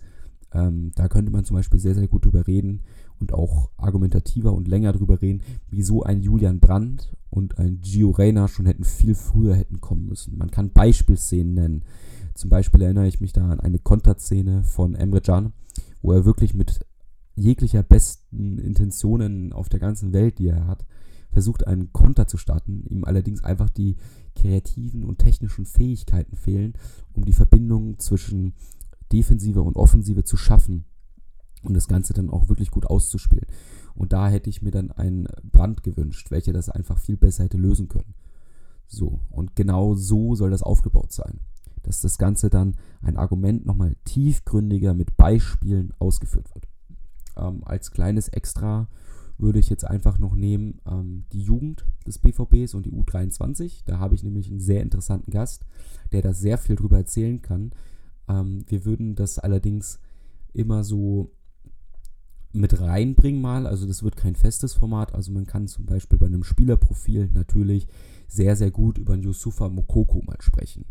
Ähm, 0.53 0.93
da 0.95 1.09
könnte 1.09 1.33
man 1.33 1.45
zum 1.45 1.57
Beispiel 1.57 1.81
sehr, 1.81 1.95
sehr 1.95 2.07
gut 2.07 2.27
drüber 2.27 2.47
reden 2.47 2.83
und 3.19 3.33
auch 3.33 3.71
argumentativer 3.79 4.53
und 4.53 4.69
länger 4.69 4.93
drüber 4.93 5.23
reden, 5.23 5.43
wieso 5.71 6.03
ein 6.03 6.21
Julian 6.21 6.61
Brandt 6.61 7.17
und 7.35 7.59
ein 7.59 7.81
Gio 7.81 8.11
Reyna 8.11 8.47
schon 8.47 8.67
hätten 8.67 8.85
viel 8.85 9.17
früher 9.17 9.57
hätten 9.57 9.81
kommen 9.81 10.07
müssen. 10.07 10.39
Man 10.39 10.53
kann 10.53 10.71
Beispielszenen 10.71 11.55
nennen. 11.55 11.85
Zum 12.35 12.49
Beispiel 12.49 12.83
erinnere 12.83 13.09
ich 13.09 13.21
mich 13.21 13.33
da 13.33 13.49
an 13.49 13.59
eine 13.59 13.81
Konterszene 13.81 14.63
von 14.63 14.95
Emre 14.95 15.21
Can, 15.21 15.53
wo 16.01 16.13
er 16.13 16.25
wirklich 16.25 16.55
mit 16.55 16.87
jeglicher 17.35 17.83
besten 17.83 18.59
Intentionen 18.59 19.53
auf 19.53 19.69
der 19.69 19.81
ganzen 19.81 20.13
Welt, 20.13 20.39
die 20.39 20.47
er 20.47 20.69
hat, 20.69 20.87
versucht 21.33 21.67
einen 21.67 21.93
Konter 21.93 22.29
zu 22.29 22.37
starten, 22.37 22.85
ihm 22.89 23.05
allerdings 23.05 23.43
einfach 23.43 23.69
die 23.69 23.97
kreativen 24.37 25.03
und 25.03 25.19
technischen 25.19 25.67
Fähigkeiten 25.67 26.37
fehlen, 26.37 26.75
um 27.15 27.25
die 27.25 27.33
Verbindung 27.33 27.99
zwischen 27.99 28.55
Defensive 29.13 29.61
und 29.61 29.77
Offensive 29.77 30.23
zu 30.23 30.37
schaffen 30.37 30.85
und 31.65 31.75
das 31.75 31.89
Ganze 31.89 32.13
dann 32.13 32.31
auch 32.31 32.49
wirklich 32.49 32.71
gut 32.71 32.87
auszuspielen. 32.87 33.47
Und 33.95 34.13
da 34.13 34.29
hätte 34.29 34.51
ich 34.51 34.63
mir 34.63 34.71
dann 34.71 34.91
einen 34.91 35.29
Brand 35.53 35.83
gewünscht, 35.83 36.31
welcher 36.31 36.53
das 36.53 36.69
einfach 36.69 36.99
viel 36.99 37.17
besser 37.17 37.45
hätte 37.45 37.59
lösen 37.59 37.89
können. 37.89 38.15
So, 38.87 39.21
und 39.31 39.57
genau 39.57 39.95
so 39.95 40.35
soll 40.35 40.51
das 40.51 40.63
aufgebaut 40.63 41.13
sein. 41.13 41.41
Dass 41.83 42.01
das 42.01 42.19
Ganze 42.19 42.51
dann 42.51 42.77
ein 43.03 43.17
Argument 43.17 43.67
nochmal 43.67 43.97
tiefgründiger 44.05 44.95
mit 44.95 45.17
Beispielen 45.17 45.93
ausgeführt 45.99 46.53
wird. 46.55 46.67
Ähm, 47.37 47.63
als 47.65 47.91
kleines 47.91 48.29
Extra 48.29 48.89
würde 49.39 49.59
ich 49.59 49.69
jetzt 49.69 49.85
einfach 49.85 50.19
noch 50.19 50.35
nehmen 50.35 50.81
ähm, 50.87 51.25
die 51.33 51.43
Jugend 51.43 51.85
des 52.07 52.19
BVBs 52.19 52.75
und 52.75 52.87
die 52.87 52.93
U23. 52.93 53.83
Da 53.85 53.99
habe 53.99 54.15
ich 54.15 54.23
nämlich 54.23 54.49
einen 54.49 54.61
sehr 54.61 54.83
interessanten 54.83 55.31
Gast, 55.31 55.67
der 56.13 56.23
da 56.23 56.33
sehr 56.33 56.59
viel 56.59 56.77
drüber 56.77 56.99
erzählen 56.99 57.43
kann. 57.43 57.73
Ähm, 58.29 58.65
wir 58.69 58.85
würden 58.85 59.15
das 59.15 59.39
allerdings 59.39 59.99
immer 60.53 60.85
so 60.85 61.33
mit 62.55 62.81
reinbringen 62.81 63.41
mal. 63.41 63.67
Also 63.67 63.87
das 63.87 64.03
wird 64.03 64.17
kein 64.17 64.37
festes 64.37 64.75
Format. 64.75 65.15
Also 65.15 65.33
man 65.33 65.47
kann 65.47 65.69
zum 65.69 65.87
Beispiel 65.87 66.19
bei 66.19 66.27
einem 66.27 66.45
Spielerprofil 66.45 67.31
natürlich 67.33 67.87
sehr, 68.29 68.57
sehr 68.57 68.71
gut 68.71 68.99
über 68.99 69.17
Yusufa 69.17 69.69
Mokoko 69.69 70.23
mal 70.23 70.41
sprechen. 70.41 70.85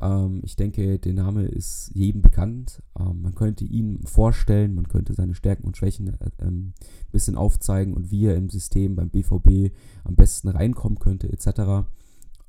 Ähm, 0.00 0.40
ich 0.44 0.56
denke, 0.56 0.98
der 0.98 1.14
Name 1.14 1.44
ist 1.44 1.90
jedem 1.94 2.22
bekannt. 2.22 2.82
Ähm, 2.98 3.22
man 3.22 3.34
könnte 3.34 3.64
ihn 3.64 4.00
vorstellen, 4.04 4.74
man 4.74 4.88
könnte 4.88 5.14
seine 5.14 5.34
Stärken 5.34 5.64
und 5.64 5.76
Schwächen 5.76 6.08
äh, 6.08 6.30
ähm, 6.40 6.72
ein 6.78 7.12
bisschen 7.12 7.36
aufzeigen 7.36 7.94
und 7.94 8.10
wie 8.10 8.26
er 8.26 8.36
im 8.36 8.48
System 8.48 8.94
beim 8.96 9.10
BVB 9.10 9.74
am 10.04 10.14
besten 10.14 10.48
reinkommen 10.48 10.98
könnte, 10.98 11.30
etc. 11.32 11.88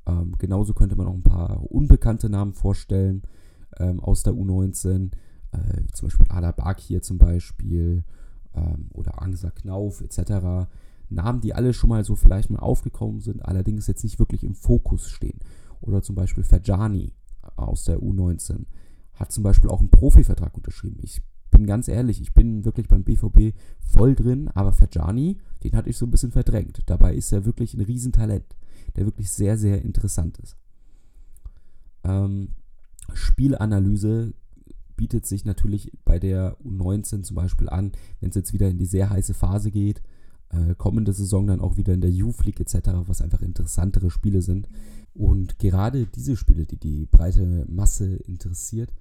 Ähm, 0.06 0.32
genauso 0.38 0.74
könnte 0.74 0.96
man 0.96 1.06
auch 1.06 1.14
ein 1.14 1.22
paar 1.22 1.70
unbekannte 1.70 2.28
Namen 2.28 2.54
vorstellen 2.54 3.22
ähm, 3.78 4.00
aus 4.00 4.22
der 4.22 4.34
U19, 4.34 5.10
äh, 5.52 5.82
zum 5.92 6.08
Beispiel 6.08 6.26
Ada 6.28 6.76
hier 6.78 7.02
zum 7.02 7.18
Beispiel 7.18 8.04
ähm, 8.54 8.86
oder 8.92 9.22
Angsa 9.22 9.50
Knauf 9.50 10.00
etc. 10.00 10.68
Namen, 11.08 11.40
die 11.40 11.54
alle 11.54 11.72
schon 11.72 11.90
mal 11.90 12.04
so 12.04 12.14
vielleicht 12.14 12.50
mal 12.50 12.60
aufgekommen 12.60 13.20
sind, 13.20 13.44
allerdings 13.44 13.86
jetzt 13.86 14.04
nicht 14.04 14.18
wirklich 14.18 14.44
im 14.44 14.54
Fokus 14.54 15.08
stehen. 15.08 15.40
Oder 15.80 16.02
zum 16.02 16.14
Beispiel 16.14 16.44
Ferjani 16.44 17.12
aus 17.56 17.84
der 17.84 17.98
U19 17.98 18.66
hat 19.14 19.32
zum 19.32 19.42
Beispiel 19.42 19.70
auch 19.70 19.80
einen 19.80 19.90
Profivertrag 19.90 20.56
unterschrieben. 20.56 20.98
Ich 21.02 21.22
bin 21.50 21.66
ganz 21.66 21.88
ehrlich, 21.88 22.20
ich 22.20 22.32
bin 22.32 22.64
wirklich 22.64 22.88
beim 22.88 23.02
BVB 23.02 23.54
voll 23.80 24.14
drin, 24.14 24.48
aber 24.54 24.72
Ferjani, 24.72 25.38
den 25.64 25.76
hatte 25.76 25.90
ich 25.90 25.96
so 25.96 26.06
ein 26.06 26.10
bisschen 26.10 26.30
verdrängt. 26.30 26.80
Dabei 26.86 27.14
ist 27.14 27.32
er 27.32 27.44
wirklich 27.44 27.74
ein 27.74 27.80
Riesentalent, 27.80 28.56
der 28.96 29.04
wirklich 29.04 29.30
sehr, 29.30 29.58
sehr 29.58 29.82
interessant 29.82 30.38
ist. 30.38 30.56
Ähm, 32.04 32.50
Spielanalyse 33.12 34.32
bietet 35.00 35.24
sich 35.24 35.46
natürlich 35.46 35.90
bei 36.04 36.18
der 36.18 36.58
U19 36.62 37.22
zum 37.22 37.34
Beispiel 37.34 37.70
an, 37.70 37.92
wenn 38.20 38.28
es 38.28 38.34
jetzt 38.36 38.52
wieder 38.52 38.68
in 38.68 38.76
die 38.76 38.84
sehr 38.84 39.08
heiße 39.08 39.32
Phase 39.32 39.70
geht. 39.70 40.02
Äh, 40.50 40.74
kommende 40.74 41.14
Saison 41.14 41.46
dann 41.46 41.62
auch 41.62 41.78
wieder 41.78 41.94
in 41.94 42.02
der 42.02 42.10
Youth 42.10 42.44
League 42.44 42.60
etc., 42.60 42.90
was 43.06 43.22
einfach 43.22 43.40
interessantere 43.40 44.10
Spiele 44.10 44.42
sind. 44.42 44.68
Und 45.14 45.58
gerade 45.58 46.04
diese 46.04 46.36
Spiele, 46.36 46.66
die 46.66 46.76
die 46.76 47.06
breite 47.06 47.64
Masse 47.66 48.16
interessiert, 48.16 48.92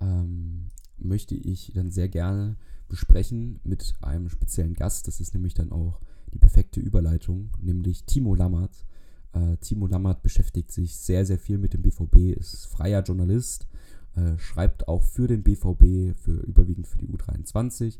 ähm, 0.00 0.66
möchte 0.98 1.36
ich 1.36 1.70
dann 1.76 1.92
sehr 1.92 2.08
gerne 2.08 2.56
besprechen 2.88 3.60
mit 3.62 3.94
einem 4.02 4.28
speziellen 4.28 4.74
Gast. 4.74 5.06
Das 5.06 5.20
ist 5.20 5.32
nämlich 5.32 5.54
dann 5.54 5.70
auch 5.70 6.00
die 6.34 6.38
perfekte 6.38 6.80
Überleitung, 6.80 7.50
nämlich 7.62 8.02
Timo 8.02 8.34
Lammert. 8.34 8.84
Äh, 9.32 9.58
Timo 9.58 9.86
Lammert 9.86 10.24
beschäftigt 10.24 10.72
sich 10.72 10.96
sehr, 10.96 11.24
sehr 11.24 11.38
viel 11.38 11.58
mit 11.58 11.72
dem 11.72 11.82
BVB, 11.82 12.36
ist 12.36 12.66
freier 12.66 13.04
Journalist, 13.04 13.68
äh, 14.16 14.38
schreibt 14.38 14.88
auch 14.88 15.02
für 15.02 15.28
den 15.28 15.42
BVB, 15.42 16.18
für 16.18 16.40
überwiegend 16.46 16.86
für 16.86 16.98
die 16.98 17.08
U23, 17.08 17.98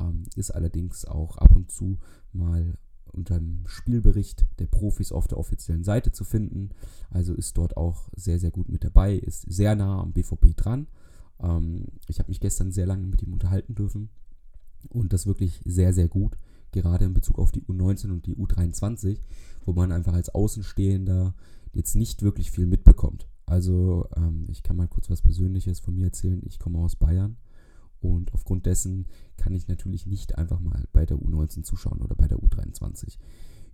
ähm, 0.00 0.24
ist 0.36 0.50
allerdings 0.50 1.04
auch 1.04 1.38
ab 1.38 1.56
und 1.56 1.70
zu 1.70 1.98
mal 2.32 2.76
unter 3.12 3.38
dem 3.38 3.62
Spielbericht 3.66 4.46
der 4.58 4.66
Profis 4.66 5.12
auf 5.12 5.28
der 5.28 5.38
offiziellen 5.38 5.84
Seite 5.84 6.12
zu 6.12 6.24
finden. 6.24 6.70
Also 7.10 7.32
ist 7.32 7.56
dort 7.56 7.76
auch 7.76 8.08
sehr, 8.14 8.38
sehr 8.38 8.50
gut 8.50 8.68
mit 8.68 8.84
dabei, 8.84 9.14
ist 9.14 9.42
sehr 9.42 9.74
nah 9.74 10.00
am 10.00 10.12
BVB 10.12 10.56
dran. 10.56 10.88
Ähm, 11.40 11.86
ich 12.08 12.18
habe 12.18 12.28
mich 12.28 12.40
gestern 12.40 12.72
sehr 12.72 12.86
lange 12.86 13.06
mit 13.06 13.22
ihm 13.22 13.32
unterhalten 13.32 13.74
dürfen 13.74 14.10
und 14.90 15.12
das 15.12 15.26
wirklich 15.26 15.60
sehr, 15.64 15.94
sehr 15.94 16.08
gut, 16.08 16.36
gerade 16.72 17.04
in 17.04 17.14
Bezug 17.14 17.38
auf 17.38 17.52
die 17.52 17.62
U19 17.62 18.10
und 18.10 18.26
die 18.26 18.36
U23, 18.36 19.20
wo 19.64 19.72
man 19.72 19.92
einfach 19.92 20.12
als 20.12 20.34
Außenstehender 20.34 21.34
jetzt 21.72 21.94
nicht 21.94 22.22
wirklich 22.22 22.50
viel 22.50 22.66
mitbekommt. 22.66 23.28
Also 23.46 24.08
ähm, 24.16 24.46
ich 24.48 24.62
kann 24.62 24.76
mal 24.76 24.88
kurz 24.88 25.10
was 25.10 25.22
Persönliches 25.22 25.80
von 25.80 25.94
mir 25.94 26.06
erzählen. 26.06 26.40
Ich 26.44 26.58
komme 26.58 26.78
aus 26.78 26.96
Bayern 26.96 27.36
und 28.00 28.32
aufgrund 28.32 28.66
dessen 28.66 29.06
kann 29.36 29.54
ich 29.54 29.68
natürlich 29.68 30.06
nicht 30.06 30.38
einfach 30.38 30.60
mal 30.60 30.84
bei 30.92 31.06
der 31.06 31.18
U19 31.18 31.62
zuschauen 31.62 32.00
oder 32.00 32.14
bei 32.14 32.28
der 32.28 32.38
U23. 32.38 33.18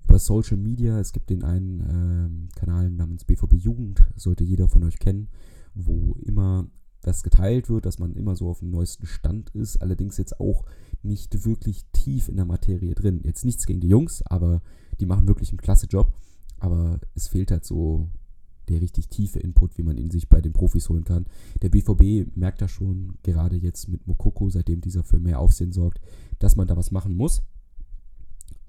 Über 0.05 0.19
Social 0.19 0.57
Media, 0.57 0.99
es 0.99 1.13
gibt 1.13 1.31
den 1.31 1.45
einen 1.45 1.81
ähm, 1.81 2.49
Kanal 2.57 2.91
namens 2.91 3.25
BVB 3.25 3.55
Jugend, 3.55 4.03
sollte 4.17 4.45
jeder 4.45 4.69
von 4.69 4.83
euch 4.83 4.99
kennen, 4.99 5.29
wo 5.75 6.15
immer 6.25 6.67
das 7.03 7.23
geteilt 7.23 7.69
wird, 7.71 7.87
dass 7.87 7.99
man 7.99 8.15
immer 8.15 8.37
so 8.37 8.49
auf 8.49 8.59
dem 8.59 8.71
neuesten 8.71 9.07
Stand 9.07 9.51
ist, 9.51 9.79
allerdings 9.79 10.17
jetzt 10.17 10.39
auch 10.41 10.65
nicht 11.03 11.45
wirklich 11.45 11.87
tief 11.93 12.29
in 12.29 12.37
der 12.37 12.45
Materie 12.45 12.95
drin. 12.95 13.21
Jetzt 13.25 13.45
nichts 13.45 13.67
gegen 13.67 13.81
die 13.81 13.89
Jungs, 13.89 14.23
aber 14.23 14.63
die 15.01 15.07
machen 15.07 15.27
wirklich 15.27 15.51
einen 15.51 15.61
klasse 15.61 15.87
Job. 15.87 16.13
Aber 16.59 17.01
es 17.15 17.29
fehlt 17.29 17.51
halt 17.51 17.65
so 17.65 18.11
der 18.71 18.81
richtig 18.81 19.09
tiefe 19.09 19.39
Input, 19.39 19.77
wie 19.77 19.83
man 19.83 19.99
ihn 19.99 20.11
sich 20.11 20.29
bei 20.29 20.41
den 20.41 20.53
Profis 20.53 20.89
holen 20.89 21.05
kann. 21.05 21.27
Der 21.63 21.69
BVB 21.69 22.37
merkt 22.37 22.63
da 22.63 22.69
schon, 22.69 23.19
gerade 23.23 23.57
jetzt 23.57 23.89
mit 23.89 24.07
Mokoko, 24.07 24.49
seitdem 24.49 24.81
dieser 24.81 25.05
für 25.05 25.21
mehr 25.21 25.41
Aufsehen 25.41 25.73
sorgt, 25.73 26.01
dass 26.39 26.57
man 26.57 26.67
da 26.67 26.77
was 26.77 26.91
machen 26.91 27.17
muss. 27.17 27.43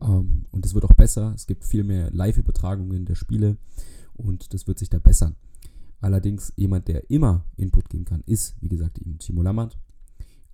Ähm, 0.02 0.46
und 0.52 0.66
es 0.66 0.74
wird 0.74 0.86
auch 0.86 0.94
besser. 0.94 1.34
Es 1.36 1.48
gibt 1.48 1.64
viel 1.64 1.84
mehr 1.84 2.12
Live-Übertragungen 2.12 3.06
der 3.06 3.16
Spiele 3.16 3.58
und 4.14 4.54
das 4.54 4.68
wird 4.68 4.80
sich 4.80 4.90
da 4.90 5.00
bessern. 5.00 5.36
Allerdings 6.00 6.52
jemand, 6.56 6.88
der 6.88 7.10
immer 7.10 7.46
Input 7.58 7.90
geben 7.90 8.06
kann, 8.06 8.24
ist, 8.26 8.56
wie 8.60 8.70
gesagt, 8.70 8.98
eben 8.98 9.20
Timo 9.20 9.44
Lammert. 9.44 9.78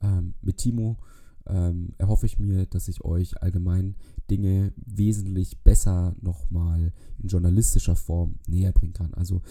Ähm, 0.02 0.34
mit 0.42 0.58
Timo 0.58 0.98
ähm, 1.50 1.94
erhoffe 1.98 2.26
ich 2.26 2.40
mir, 2.40 2.66
dass 2.66 2.88
ich 2.88 3.04
euch 3.04 3.42
allgemein 3.42 3.96
Dinge 4.30 4.74
wesentlich 4.78 5.60
besser 5.64 6.16
nochmal 6.22 6.94
in 7.22 7.30
journalistischer 7.30 7.96
Form 7.96 8.36
näher 8.48 8.72
bringen 8.72 8.94
kann. 8.94 9.14
Also 9.14 9.42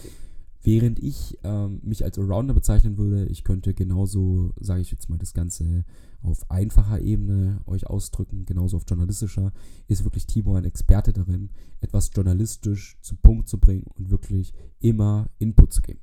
während 0.63 0.99
ich 0.99 1.37
ähm, 1.43 1.79
mich 1.83 2.03
als 2.03 2.17
Allrounder 2.17 2.53
bezeichnen 2.53 2.97
würde, 2.97 3.25
ich 3.25 3.43
könnte 3.43 3.73
genauso, 3.73 4.51
sage 4.59 4.81
ich 4.81 4.91
jetzt 4.91 5.09
mal, 5.09 5.17
das 5.17 5.33
Ganze 5.33 5.85
auf 6.21 6.49
einfacher 6.51 6.99
Ebene 6.99 7.61
euch 7.65 7.87
ausdrücken, 7.87 8.45
genauso 8.45 8.77
auf 8.77 8.83
journalistischer, 8.87 9.53
ist 9.87 10.03
wirklich 10.03 10.25
Timo 10.25 10.55
ein 10.55 10.65
Experte 10.65 11.13
darin, 11.13 11.49
etwas 11.79 12.11
journalistisch 12.13 12.97
zum 13.01 13.17
Punkt 13.19 13.47
zu 13.47 13.59
bringen 13.59 13.85
und 13.95 14.09
wirklich 14.09 14.53
immer 14.79 15.29
Input 15.39 15.73
zu 15.73 15.81
geben. 15.81 16.01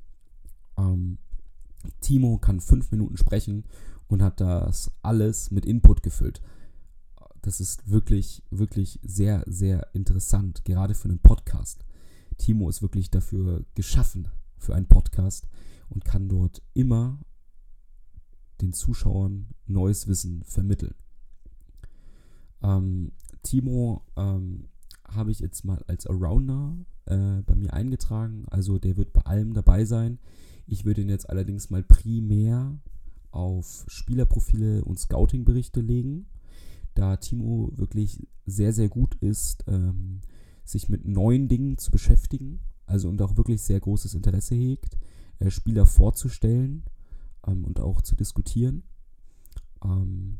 Ähm, 0.77 1.17
Timo 2.01 2.37
kann 2.37 2.59
fünf 2.59 2.91
Minuten 2.91 3.17
sprechen 3.17 3.65
und 4.07 4.21
hat 4.21 4.41
das 4.41 4.91
alles 5.01 5.51
mit 5.51 5.65
Input 5.65 6.03
gefüllt. 6.03 6.41
Das 7.41 7.59
ist 7.59 7.89
wirklich, 7.89 8.43
wirklich 8.49 8.99
sehr, 9.03 9.43
sehr 9.45 9.93
interessant, 9.93 10.65
gerade 10.65 10.95
für 10.95 11.09
einen 11.09 11.19
Podcast. 11.19 11.85
Timo 12.37 12.69
ist 12.69 12.81
wirklich 12.81 13.11
dafür 13.11 13.65
geschaffen, 13.75 14.27
für 14.57 14.75
einen 14.75 14.87
Podcast 14.87 15.47
und 15.89 16.05
kann 16.05 16.27
dort 16.27 16.61
immer 16.73 17.19
den 18.61 18.73
Zuschauern 18.73 19.49
neues 19.67 20.07
Wissen 20.07 20.43
vermitteln. 20.43 20.95
Ähm, 22.61 23.11
Timo 23.43 24.05
ähm, 24.15 24.69
habe 25.07 25.31
ich 25.31 25.39
jetzt 25.39 25.65
mal 25.65 25.83
als 25.87 26.07
Arounder 26.07 26.75
äh, 27.05 27.41
bei 27.43 27.55
mir 27.55 27.73
eingetragen, 27.73 28.45
also 28.49 28.79
der 28.79 28.97
wird 28.97 29.13
bei 29.13 29.21
allem 29.21 29.53
dabei 29.53 29.85
sein. 29.85 30.19
Ich 30.67 30.83
würde 30.83 31.01
ihn 31.01 31.09
jetzt 31.09 31.29
allerdings 31.29 31.69
mal 31.69 31.83
primär 31.83 32.79
auf 33.35 33.85
Spielerprofile 33.87 34.83
und 34.85 34.99
Scouting-Berichte 34.99 35.81
legen 35.81 36.27
da 36.95 37.17
Timo 37.17 37.71
wirklich 37.75 38.25
sehr, 38.45 38.73
sehr 38.73 38.89
gut 38.89 39.15
ist, 39.15 39.63
ähm, 39.67 40.21
sich 40.63 40.89
mit 40.89 41.05
neuen 41.05 41.47
Dingen 41.47 41.77
zu 41.77 41.91
beschäftigen, 41.91 42.61
also 42.87 43.09
und 43.09 43.21
auch 43.21 43.37
wirklich 43.37 43.61
sehr 43.61 43.79
großes 43.79 44.15
Interesse 44.15 44.55
hegt, 44.55 44.97
äh, 45.39 45.51
Spieler 45.51 45.85
vorzustellen 45.85 46.83
ähm, 47.45 47.65
und 47.65 47.79
auch 47.79 48.01
zu 48.01 48.15
diskutieren. 48.15 48.83
Ähm, 49.83 50.39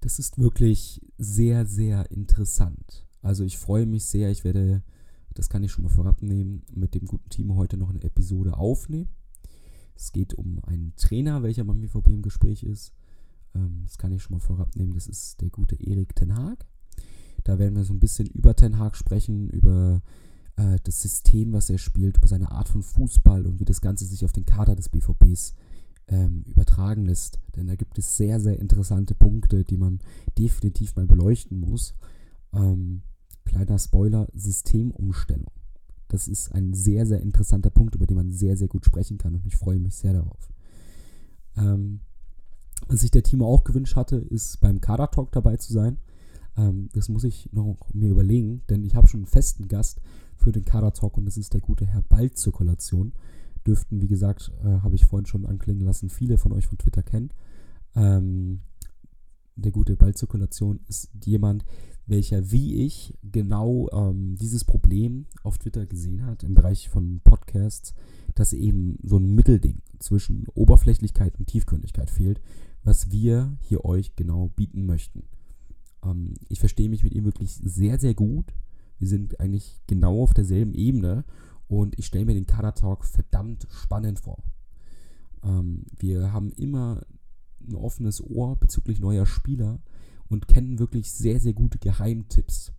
das 0.00 0.18
ist 0.18 0.38
wirklich 0.38 1.04
sehr, 1.18 1.66
sehr 1.66 2.10
interessant. 2.10 3.06
Also 3.20 3.42
ich 3.44 3.58
freue 3.58 3.86
mich 3.86 4.04
sehr. 4.04 4.30
Ich 4.30 4.44
werde, 4.44 4.84
das 5.34 5.48
kann 5.48 5.64
ich 5.64 5.72
schon 5.72 5.82
mal 5.82 5.90
vorab 5.90 6.22
nehmen, 6.22 6.62
mit 6.72 6.94
dem 6.94 7.06
guten 7.06 7.28
Team 7.28 7.56
heute 7.56 7.76
noch 7.76 7.90
eine 7.90 8.02
Episode 8.02 8.56
aufnehmen. 8.56 9.08
Es 9.96 10.12
geht 10.12 10.34
um 10.34 10.62
einen 10.64 10.92
Trainer, 10.96 11.42
welcher 11.42 11.64
beim 11.64 11.80
BVB 11.80 12.08
im 12.08 12.22
Gespräch 12.22 12.62
ist. 12.62 12.92
Ähm, 13.54 13.80
das 13.84 13.98
kann 13.98 14.12
ich 14.12 14.22
schon 14.22 14.36
mal 14.36 14.40
vorab 14.40 14.76
nehmen. 14.76 14.94
Das 14.94 15.06
ist 15.06 15.40
der 15.40 15.50
gute 15.50 15.76
Erik 15.76 16.14
Ten 16.14 16.36
Haag. 16.36 16.66
Da 17.44 17.58
werden 17.58 17.76
wir 17.76 17.84
so 17.84 17.94
ein 17.94 18.00
bisschen 18.00 18.26
über 18.26 18.54
Ten 18.54 18.78
Haag 18.78 18.96
sprechen, 18.96 19.48
über 19.50 20.02
äh, 20.56 20.78
das 20.84 21.00
System, 21.02 21.52
was 21.52 21.70
er 21.70 21.78
spielt, 21.78 22.18
über 22.18 22.28
seine 22.28 22.50
Art 22.50 22.68
von 22.68 22.82
Fußball 22.82 23.46
und 23.46 23.60
wie 23.60 23.64
das 23.64 23.80
Ganze 23.80 24.04
sich 24.04 24.24
auf 24.24 24.32
den 24.32 24.44
Kader 24.44 24.76
des 24.76 24.88
BVBs 24.88 25.54
ähm, 26.08 26.42
übertragen 26.46 27.04
lässt. 27.04 27.40
Denn 27.56 27.66
da 27.66 27.74
gibt 27.74 27.98
es 27.98 28.16
sehr, 28.16 28.40
sehr 28.40 28.58
interessante 28.58 29.14
Punkte, 29.14 29.64
die 29.64 29.76
man 29.76 30.00
definitiv 30.38 30.96
mal 30.96 31.06
beleuchten 31.06 31.58
muss. 31.58 31.94
Ähm, 32.52 33.02
kleiner 33.44 33.78
Spoiler, 33.78 34.28
Systemumstellung. 34.34 35.52
Das 36.08 36.28
ist 36.28 36.52
ein 36.52 36.74
sehr, 36.74 37.06
sehr 37.06 37.20
interessanter 37.20 37.70
Punkt, 37.70 37.94
über 37.94 38.06
den 38.06 38.16
man 38.16 38.30
sehr, 38.30 38.56
sehr 38.56 38.68
gut 38.68 38.84
sprechen 38.84 39.18
kann 39.18 39.34
und 39.34 39.46
ich 39.46 39.56
freue 39.56 39.78
mich 39.78 39.96
sehr 39.96 40.12
darauf. 40.12 40.52
Ähm, 41.56 42.00
was 42.88 43.00
sich 43.00 43.10
der 43.10 43.22
Timo 43.22 43.46
auch 43.46 43.64
gewünscht 43.64 43.96
hatte, 43.96 44.16
ist 44.16 44.60
beim 44.60 44.80
Kader 44.80 45.10
Talk 45.10 45.32
dabei 45.32 45.56
zu 45.56 45.72
sein. 45.72 45.98
Ähm, 46.56 46.88
das 46.92 47.08
muss 47.08 47.24
ich 47.24 47.50
noch 47.52 47.76
mir 47.92 48.10
überlegen, 48.10 48.62
denn 48.68 48.84
ich 48.84 48.94
habe 48.94 49.08
schon 49.08 49.20
einen 49.20 49.26
festen 49.26 49.68
Gast 49.68 50.00
für 50.36 50.52
den 50.52 50.64
Kader 50.64 50.92
Talk 50.92 51.16
und 51.16 51.24
das 51.24 51.36
ist 51.36 51.54
der 51.54 51.60
gute 51.60 51.86
Herr 51.86 52.02
Ballzirkulation. 52.02 53.12
Dürften, 53.66 54.00
wie 54.00 54.06
gesagt, 54.06 54.52
äh, 54.62 54.80
habe 54.80 54.94
ich 54.94 55.06
vorhin 55.06 55.26
schon 55.26 55.46
anklingen 55.46 55.84
lassen, 55.84 56.08
viele 56.08 56.38
von 56.38 56.52
euch 56.52 56.66
von 56.66 56.78
Twitter 56.78 57.02
kennen. 57.02 57.30
Ähm, 57.96 58.60
der 59.56 59.72
gute 59.72 59.96
Ballzirkulation 59.96 60.80
ist 60.86 61.10
jemand, 61.24 61.64
welcher 62.06 62.50
wie 62.50 62.84
ich 62.84 63.14
genau 63.22 63.88
ähm, 63.92 64.36
dieses 64.36 64.64
Problem 64.64 65.26
auf 65.42 65.58
Twitter 65.58 65.86
gesehen 65.86 66.24
hat 66.24 66.44
im 66.44 66.54
Bereich 66.54 66.88
von 66.88 67.20
Podcasts, 67.24 67.94
dass 68.34 68.52
eben 68.52 68.98
so 69.02 69.18
ein 69.18 69.34
Mittelding 69.34 69.82
zwischen 69.98 70.46
Oberflächlichkeit 70.54 71.38
und 71.38 71.46
Tiefgründigkeit 71.46 72.10
fehlt, 72.10 72.40
was 72.84 73.10
wir 73.10 73.56
hier 73.60 73.84
euch 73.84 74.14
genau 74.14 74.48
bieten 74.54 74.86
möchten. 74.86 75.24
Ähm, 76.04 76.34
ich 76.48 76.60
verstehe 76.60 76.88
mich 76.88 77.02
mit 77.02 77.14
ihm 77.14 77.24
wirklich 77.24 77.54
sehr, 77.54 77.98
sehr 77.98 78.14
gut. 78.14 78.52
Wir 78.98 79.08
sind 79.08 79.40
eigentlich 79.40 79.80
genau 79.86 80.22
auf 80.22 80.32
derselben 80.32 80.74
Ebene 80.74 81.24
und 81.66 81.98
ich 81.98 82.06
stelle 82.06 82.24
mir 82.24 82.34
den 82.34 82.46
Kader 82.46 82.74
Talk 82.74 83.04
verdammt 83.04 83.66
spannend 83.70 84.20
vor. 84.20 84.42
Ähm, 85.42 85.86
wir 85.98 86.32
haben 86.32 86.52
immer 86.52 87.02
ein 87.66 87.74
offenes 87.74 88.22
Ohr 88.22 88.56
bezüglich 88.56 89.00
neuer 89.00 89.26
Spieler 89.26 89.80
und 90.28 90.48
kennen 90.48 90.78
wirklich 90.78 91.10
sehr, 91.12 91.40
sehr 91.40 91.52
gute 91.52 91.78
Geheimtipps, 91.78 92.72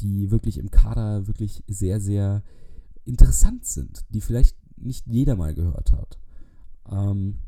die 0.00 0.30
wirklich 0.30 0.58
im 0.58 0.70
Kader 0.70 1.26
wirklich 1.26 1.62
sehr, 1.66 2.00
sehr 2.00 2.42
interessant 3.04 3.66
sind, 3.66 4.04
die 4.10 4.20
vielleicht 4.20 4.56
nicht 4.76 5.06
jeder 5.06 5.36
mal 5.36 5.54
gehört 5.54 5.92
hat. 5.92 6.18
Ähm, 6.90 7.38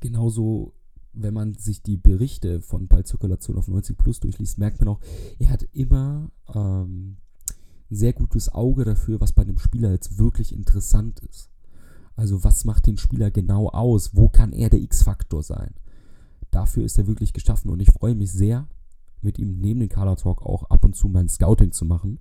genauso, 0.00 0.74
wenn 1.12 1.34
man 1.34 1.54
sich 1.54 1.82
die 1.82 1.96
Berichte 1.96 2.60
von 2.60 2.88
Ballzirkulation 2.88 3.56
auf 3.58 3.68
90 3.68 3.96
Plus 3.96 4.20
durchliest, 4.20 4.58
merkt 4.58 4.80
man 4.80 4.88
auch, 4.88 5.00
er 5.38 5.50
hat 5.50 5.66
immer 5.72 6.30
ähm, 6.54 7.16
ein 7.90 7.96
sehr 7.96 8.12
gutes 8.12 8.50
Auge 8.50 8.84
dafür, 8.84 9.20
was 9.20 9.32
bei 9.32 9.42
einem 9.42 9.58
Spieler 9.58 9.90
jetzt 9.92 10.18
wirklich 10.18 10.54
interessant 10.54 11.20
ist. 11.20 11.50
Also 12.16 12.44
was 12.44 12.64
macht 12.64 12.86
den 12.86 12.98
Spieler 12.98 13.30
genau 13.30 13.68
aus? 13.68 14.14
Wo 14.14 14.28
kann 14.28 14.52
er 14.52 14.68
der 14.68 14.80
X-Faktor 14.80 15.42
sein? 15.42 15.74
Dafür 16.52 16.84
ist 16.84 16.98
er 16.98 17.08
wirklich 17.08 17.32
geschaffen 17.32 17.70
und 17.70 17.80
ich 17.80 17.90
freue 17.90 18.14
mich 18.14 18.30
sehr, 18.30 18.68
mit 19.22 19.38
ihm 19.38 19.58
neben 19.58 19.80
dem 19.80 19.88
Color 19.88 20.16
Talk 20.16 20.42
auch 20.42 20.64
ab 20.64 20.84
und 20.84 20.94
zu 20.94 21.08
mein 21.08 21.28
Scouting 21.28 21.72
zu 21.72 21.84
machen. 21.84 22.18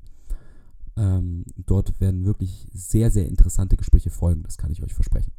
Ähm, 0.97 1.45
dort 1.57 1.99
werden 1.99 2.25
wirklich 2.25 2.67
sehr, 2.73 3.11
sehr 3.11 3.27
interessante 3.27 3.77
Gespräche 3.77 4.09
folgen, 4.09 4.43
das 4.43 4.57
kann 4.57 4.71
ich 4.71 4.83
euch 4.83 4.93
versprechen. 4.93 5.31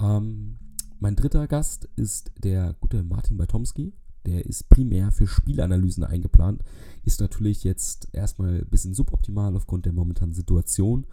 Ähm, 0.00 0.58
mein 1.00 1.16
dritter 1.16 1.46
Gast 1.46 1.88
ist 1.96 2.32
der 2.38 2.74
gute 2.80 3.02
Martin 3.02 3.36
Batomski. 3.36 3.92
Der 4.26 4.44
ist 4.44 4.68
primär 4.68 5.12
für 5.12 5.26
Spielanalysen 5.26 6.04
eingeplant. 6.04 6.62
Ist 7.04 7.20
natürlich 7.20 7.64
jetzt 7.64 8.08
erstmal 8.12 8.60
ein 8.60 8.68
bisschen 8.68 8.94
suboptimal 8.94 9.54
aufgrund 9.56 9.86
der 9.86 9.92
momentanen 9.92 10.34
Situation. 10.34 11.06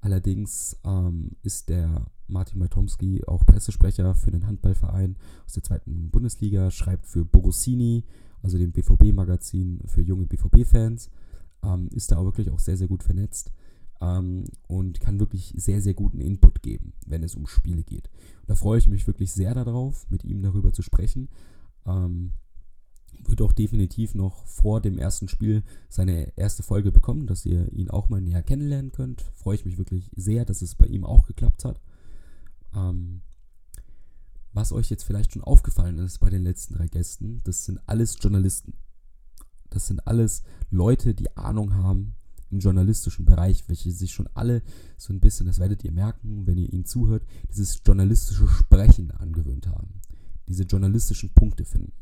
Allerdings 0.00 0.76
ähm, 0.84 1.32
ist 1.42 1.68
der 1.68 2.06
Martin 2.26 2.58
Matomski 2.58 3.22
auch 3.26 3.44
Pressesprecher 3.44 4.14
für 4.14 4.30
den 4.30 4.46
Handballverein 4.46 5.16
aus 5.44 5.52
der 5.52 5.62
zweiten 5.62 6.10
Bundesliga, 6.10 6.70
schreibt 6.70 7.06
für 7.06 7.24
Borussini, 7.24 8.04
also 8.42 8.56
dem 8.56 8.72
BVB-Magazin 8.72 9.80
für 9.86 10.00
junge 10.00 10.26
BVB-Fans, 10.26 11.10
ähm, 11.62 11.88
ist 11.92 12.10
da 12.10 12.16
auch 12.16 12.24
wirklich 12.24 12.50
auch 12.50 12.58
sehr, 12.58 12.76
sehr 12.76 12.88
gut 12.88 13.02
vernetzt 13.02 13.52
ähm, 14.00 14.44
und 14.68 15.00
kann 15.00 15.20
wirklich 15.20 15.52
sehr, 15.56 15.82
sehr 15.82 15.94
guten 15.94 16.20
Input 16.20 16.62
geben, 16.62 16.94
wenn 17.06 17.22
es 17.22 17.34
um 17.34 17.46
Spiele 17.46 17.82
geht. 17.82 18.08
Und 18.40 18.50
da 18.50 18.54
freue 18.54 18.78
ich 18.78 18.88
mich 18.88 19.06
wirklich 19.06 19.32
sehr 19.32 19.54
darauf, 19.54 20.08
mit 20.08 20.24
ihm 20.24 20.42
darüber 20.42 20.72
zu 20.72 20.82
sprechen. 20.82 21.28
Ähm, 21.84 22.32
wird 23.24 23.42
auch 23.42 23.52
definitiv 23.52 24.14
noch 24.14 24.46
vor 24.46 24.80
dem 24.80 24.98
ersten 24.98 25.28
Spiel 25.28 25.62
seine 25.88 26.36
erste 26.36 26.62
Folge 26.62 26.92
bekommen, 26.92 27.26
dass 27.26 27.46
ihr 27.46 27.72
ihn 27.72 27.90
auch 27.90 28.08
mal 28.08 28.20
näher 28.20 28.42
kennenlernen 28.42 28.92
könnt. 28.92 29.22
Freue 29.34 29.54
ich 29.54 29.64
mich 29.64 29.78
wirklich 29.78 30.10
sehr, 30.16 30.44
dass 30.44 30.62
es 30.62 30.74
bei 30.74 30.86
ihm 30.86 31.04
auch 31.04 31.26
geklappt 31.26 31.64
hat. 31.64 31.80
Ähm, 32.74 33.22
was 34.52 34.72
euch 34.72 34.90
jetzt 34.90 35.04
vielleicht 35.04 35.32
schon 35.32 35.44
aufgefallen 35.44 35.98
ist 35.98 36.18
bei 36.18 36.30
den 36.30 36.42
letzten 36.42 36.74
drei 36.74 36.88
Gästen, 36.88 37.40
das 37.44 37.64
sind 37.64 37.80
alles 37.86 38.16
Journalisten. 38.20 38.74
Das 39.70 39.86
sind 39.86 40.06
alles 40.06 40.42
Leute, 40.70 41.14
die 41.14 41.36
Ahnung 41.36 41.74
haben 41.74 42.16
im 42.50 42.58
journalistischen 42.58 43.24
Bereich, 43.24 43.68
welche 43.68 43.92
sich 43.92 44.12
schon 44.12 44.28
alle 44.34 44.62
so 44.96 45.12
ein 45.12 45.20
bisschen, 45.20 45.46
das 45.46 45.60
werdet 45.60 45.84
ihr 45.84 45.92
merken, 45.92 46.46
wenn 46.46 46.58
ihr 46.58 46.72
ihnen 46.72 46.84
zuhört, 46.84 47.24
dieses 47.48 47.80
journalistische 47.86 48.48
Sprechen 48.48 49.12
angewöhnt 49.12 49.68
haben. 49.68 50.00
Diese 50.48 50.64
journalistischen 50.64 51.32
Punkte 51.32 51.64
finden. 51.64 51.92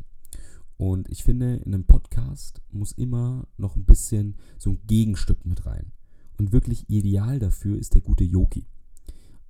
Und 0.79 1.09
ich 1.11 1.25
finde, 1.25 1.57
in 1.57 1.75
einem 1.75 1.85
Podcast 1.85 2.63
muss 2.71 2.93
immer 2.93 3.49
noch 3.57 3.75
ein 3.75 3.85
bisschen 3.85 4.37
so 4.59 4.71
ein 4.71 4.81
Gegenstück 4.87 5.45
mit 5.45 5.67
rein. 5.67 5.93
Und 6.39 6.53
wirklich 6.53 6.89
ideal 6.89 7.41
dafür 7.41 7.77
ist 7.77 7.95
der 7.95 8.01
gute 8.01 8.23
Yoki. 8.23 8.65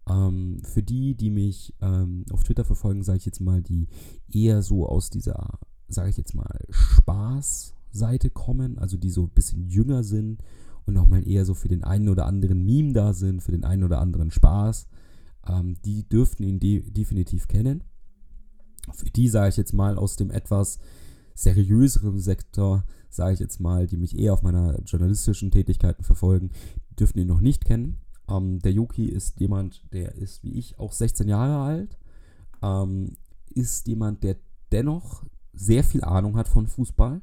Ähm, 0.09 0.63
für 0.65 0.83
die, 0.83 1.15
die 1.15 1.29
mich 1.29 1.75
ähm, 1.83 2.25
auf 2.33 2.45
Twitter 2.45 2.65
verfolgen, 2.65 3.03
sage 3.03 3.19
ich 3.19 3.27
jetzt 3.27 3.41
mal, 3.41 3.61
die 3.63 3.89
eher 4.33 4.63
so 4.63 4.89
aus 4.89 5.11
dieser, 5.11 5.59
sage 5.87 6.09
ich 6.09 6.17
jetzt 6.17 6.35
mal, 6.35 6.65
Spaß-Seite 6.71 8.31
kommen, 8.31 8.79
also 8.79 8.97
die 8.97 9.11
so 9.11 9.25
ein 9.25 9.31
bisschen 9.31 9.69
jünger 9.69 10.05
sind 10.05 10.43
und 10.87 10.95
nochmal 10.95 11.29
eher 11.29 11.45
so 11.45 11.53
für 11.53 11.69
den 11.69 11.85
einen 11.85 12.09
oder 12.09 12.25
anderen 12.25 12.65
Meme 12.65 12.95
da 12.95 13.13
sind, 13.13 13.43
für 13.43 13.53
den 13.53 13.65
einen 13.65 13.85
oder 13.85 14.01
anderen 14.01 14.31
Spaß, 14.31 14.89
ähm, 15.47 15.77
die 15.85 16.09
dürften 16.09 16.43
ihn 16.43 16.59
de 16.59 16.91
definitiv 16.91 17.49
kennen. 17.49 17.85
Für 18.95 19.11
die 19.11 19.29
sage 19.29 19.51
ich 19.51 19.59
jetzt 19.59 19.75
mal 19.75 19.99
aus 19.99 20.17
dem 20.17 20.31
etwas 20.31 20.79
seriöseren 21.39 22.19
Sektor, 22.19 22.85
sage 23.09 23.35
ich 23.35 23.41
jetzt 23.41 23.61
mal, 23.61 23.87
die 23.87 23.97
mich 23.97 24.19
eher 24.19 24.33
auf 24.33 24.43
meiner 24.43 24.81
journalistischen 24.83 25.51
Tätigkeiten 25.51 26.03
verfolgen, 26.03 26.51
dürften 26.99 27.21
ihn 27.21 27.29
noch 27.29 27.41
nicht 27.41 27.65
kennen. 27.65 27.99
Ähm, 28.29 28.59
der 28.59 28.73
Yuki 28.73 29.07
ist 29.07 29.39
jemand, 29.39 29.83
der 29.93 30.17
ist 30.17 30.43
wie 30.43 30.59
ich 30.59 30.79
auch 30.79 30.93
16 30.93 31.29
Jahre 31.29 31.63
alt, 31.63 31.97
ähm, 32.61 33.15
ist 33.55 33.87
jemand, 33.87 34.25
der 34.25 34.37
dennoch 34.73 35.25
sehr 35.53 35.85
viel 35.85 36.03
Ahnung 36.03 36.37
hat 36.37 36.49
von 36.49 36.67
Fußball 36.67 37.23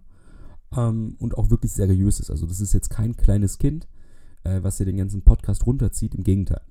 ähm, 0.75 1.15
und 1.19 1.37
auch 1.37 1.49
wirklich 1.49 1.73
seriös 1.73 2.21
ist. 2.21 2.31
Also 2.31 2.45
das 2.45 2.61
ist 2.61 2.73
jetzt 2.73 2.89
kein 2.89 3.17
kleines 3.17 3.57
Kind, 3.57 3.87
äh, 4.43 4.63
was 4.63 4.77
dir 4.77 4.85
den 4.85 4.97
ganzen 4.97 5.23
Podcast 5.23 5.65
runterzieht, 5.65 6.15
im 6.15 6.23
Gegenteil. 6.23 6.61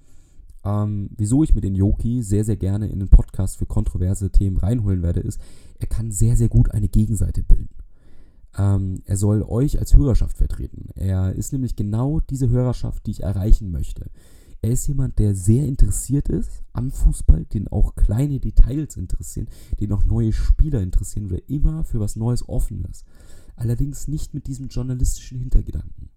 Ähm, 0.64 1.10
wieso 1.16 1.44
ich 1.44 1.54
mir 1.54 1.60
den 1.60 1.74
Yoki 1.74 2.22
sehr, 2.22 2.44
sehr 2.44 2.56
gerne 2.56 2.88
in 2.88 2.98
den 2.98 3.08
Podcast 3.08 3.58
für 3.58 3.66
kontroverse 3.66 4.30
Themen 4.30 4.56
reinholen 4.56 5.02
werde, 5.02 5.20
ist, 5.20 5.40
er 5.78 5.86
kann 5.86 6.10
sehr, 6.10 6.36
sehr 6.36 6.48
gut 6.48 6.70
eine 6.70 6.88
Gegenseite 6.88 7.42
bilden. 7.42 7.74
Ähm, 8.56 9.02
er 9.04 9.16
soll 9.16 9.42
euch 9.42 9.78
als 9.78 9.94
Hörerschaft 9.94 10.38
vertreten. 10.38 10.88
Er 10.94 11.32
ist 11.32 11.52
nämlich 11.52 11.76
genau 11.76 12.20
diese 12.20 12.48
Hörerschaft, 12.48 13.06
die 13.06 13.10
ich 13.10 13.22
erreichen 13.22 13.70
möchte. 13.70 14.10
Er 14.62 14.70
ist 14.70 14.86
jemand, 14.86 15.18
der 15.18 15.34
sehr 15.34 15.66
interessiert 15.66 16.30
ist 16.30 16.62
am 16.72 16.90
Fußball, 16.90 17.44
den 17.44 17.68
auch 17.68 17.94
kleine 17.96 18.40
Details 18.40 18.96
interessieren, 18.96 19.48
den 19.78 19.92
auch 19.92 20.04
neue 20.04 20.32
Spieler 20.32 20.80
interessieren, 20.80 21.28
der 21.28 21.46
immer 21.50 21.84
für 21.84 22.00
was 22.00 22.16
Neues 22.16 22.48
offen 22.48 22.82
ist. 22.90 23.04
Allerdings 23.56 24.08
nicht 24.08 24.32
mit 24.32 24.46
diesem 24.46 24.68
journalistischen 24.68 25.38
Hintergedanken. 25.38 26.08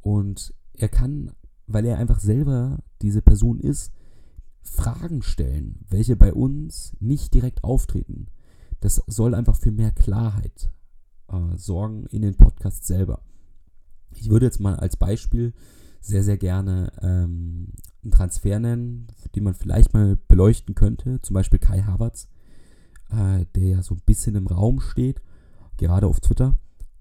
Und 0.00 0.54
er 0.72 0.88
kann, 0.88 1.32
weil 1.68 1.84
er 1.84 1.98
einfach 1.98 2.18
selber 2.18 2.82
diese 3.02 3.22
Person 3.22 3.60
ist, 3.60 3.92
Fragen 4.62 5.22
stellen, 5.22 5.84
welche 5.88 6.16
bei 6.16 6.32
uns 6.32 6.96
nicht 7.00 7.32
direkt 7.34 7.64
auftreten. 7.64 8.26
Das 8.80 9.02
soll 9.06 9.34
einfach 9.34 9.56
für 9.56 9.70
mehr 9.70 9.92
Klarheit 9.92 10.70
äh, 11.28 11.56
sorgen 11.56 12.06
in 12.06 12.22
den 12.22 12.36
Podcast 12.36 12.86
selber. 12.86 13.22
Ich 14.14 14.30
würde 14.30 14.46
jetzt 14.46 14.60
mal 14.60 14.76
als 14.76 14.96
Beispiel 14.96 15.52
sehr, 16.00 16.22
sehr 16.22 16.36
gerne 16.36 16.92
ähm, 17.02 17.72
einen 18.02 18.12
Transfer 18.12 18.58
nennen, 18.58 19.08
den 19.34 19.44
man 19.44 19.54
vielleicht 19.54 19.92
mal 19.92 20.16
beleuchten 20.28 20.74
könnte. 20.74 21.20
Zum 21.22 21.34
Beispiel 21.34 21.58
Kai 21.58 21.82
Havertz, 21.82 22.28
äh, 23.10 23.44
der 23.54 23.64
ja 23.64 23.82
so 23.82 23.94
ein 23.94 24.02
bisschen 24.06 24.34
im 24.34 24.46
Raum 24.46 24.80
steht, 24.80 25.22
gerade 25.76 26.06
auf 26.06 26.20
Twitter. 26.20 26.58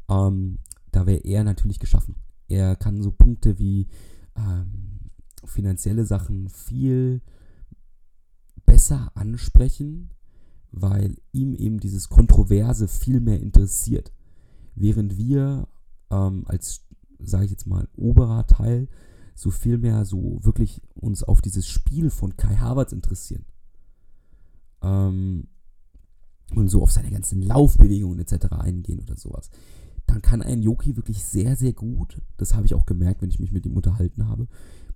Ähm, 0.09 0.59
da 0.91 1.05
wäre 1.05 1.19
er 1.19 1.43
natürlich 1.43 1.79
geschaffen. 1.79 2.15
Er 2.47 2.75
kann 2.75 3.01
so 3.01 3.11
Punkte 3.11 3.59
wie 3.59 3.87
ähm, 4.35 4.94
finanzielle 5.45 6.05
Sachen 6.05 6.49
viel 6.49 7.21
besser 8.65 9.11
ansprechen, 9.15 10.11
weil 10.71 11.17
ihm 11.31 11.53
eben 11.53 11.79
dieses 11.79 12.09
Kontroverse 12.09 12.87
viel 12.87 13.19
mehr 13.19 13.39
interessiert. 13.39 14.11
Während 14.75 15.17
wir 15.17 15.67
ähm, 16.09 16.43
als, 16.47 16.85
sage 17.19 17.45
ich 17.45 17.51
jetzt 17.51 17.67
mal, 17.67 17.87
oberer 17.95 18.45
Teil 18.47 18.87
so 19.33 19.51
viel 19.51 19.77
mehr 19.77 20.05
so 20.05 20.39
wirklich 20.43 20.81
uns 20.93 21.23
auf 21.23 21.41
dieses 21.41 21.67
Spiel 21.67 22.09
von 22.09 22.37
Kai 22.37 22.55
Havertz 22.55 22.91
interessieren. 22.91 23.45
Ähm, 24.81 25.47
und 26.53 26.69
so 26.69 26.81
auf 26.81 26.91
seine 26.91 27.11
ganzen 27.11 27.41
Laufbewegungen 27.41 28.19
etc. 28.19 28.51
eingehen 28.51 28.99
oder 28.99 29.17
sowas. 29.17 29.49
Dann 30.07 30.21
kann 30.21 30.41
ein 30.41 30.61
Yoki 30.61 30.95
wirklich 30.95 31.23
sehr, 31.23 31.55
sehr 31.55 31.73
gut, 31.73 32.21
das 32.37 32.53
habe 32.53 32.65
ich 32.65 32.75
auch 32.75 32.85
gemerkt, 32.85 33.21
wenn 33.21 33.29
ich 33.29 33.39
mich 33.39 33.51
mit 33.51 33.65
ihm 33.65 33.75
unterhalten 33.75 34.27
habe, 34.27 34.47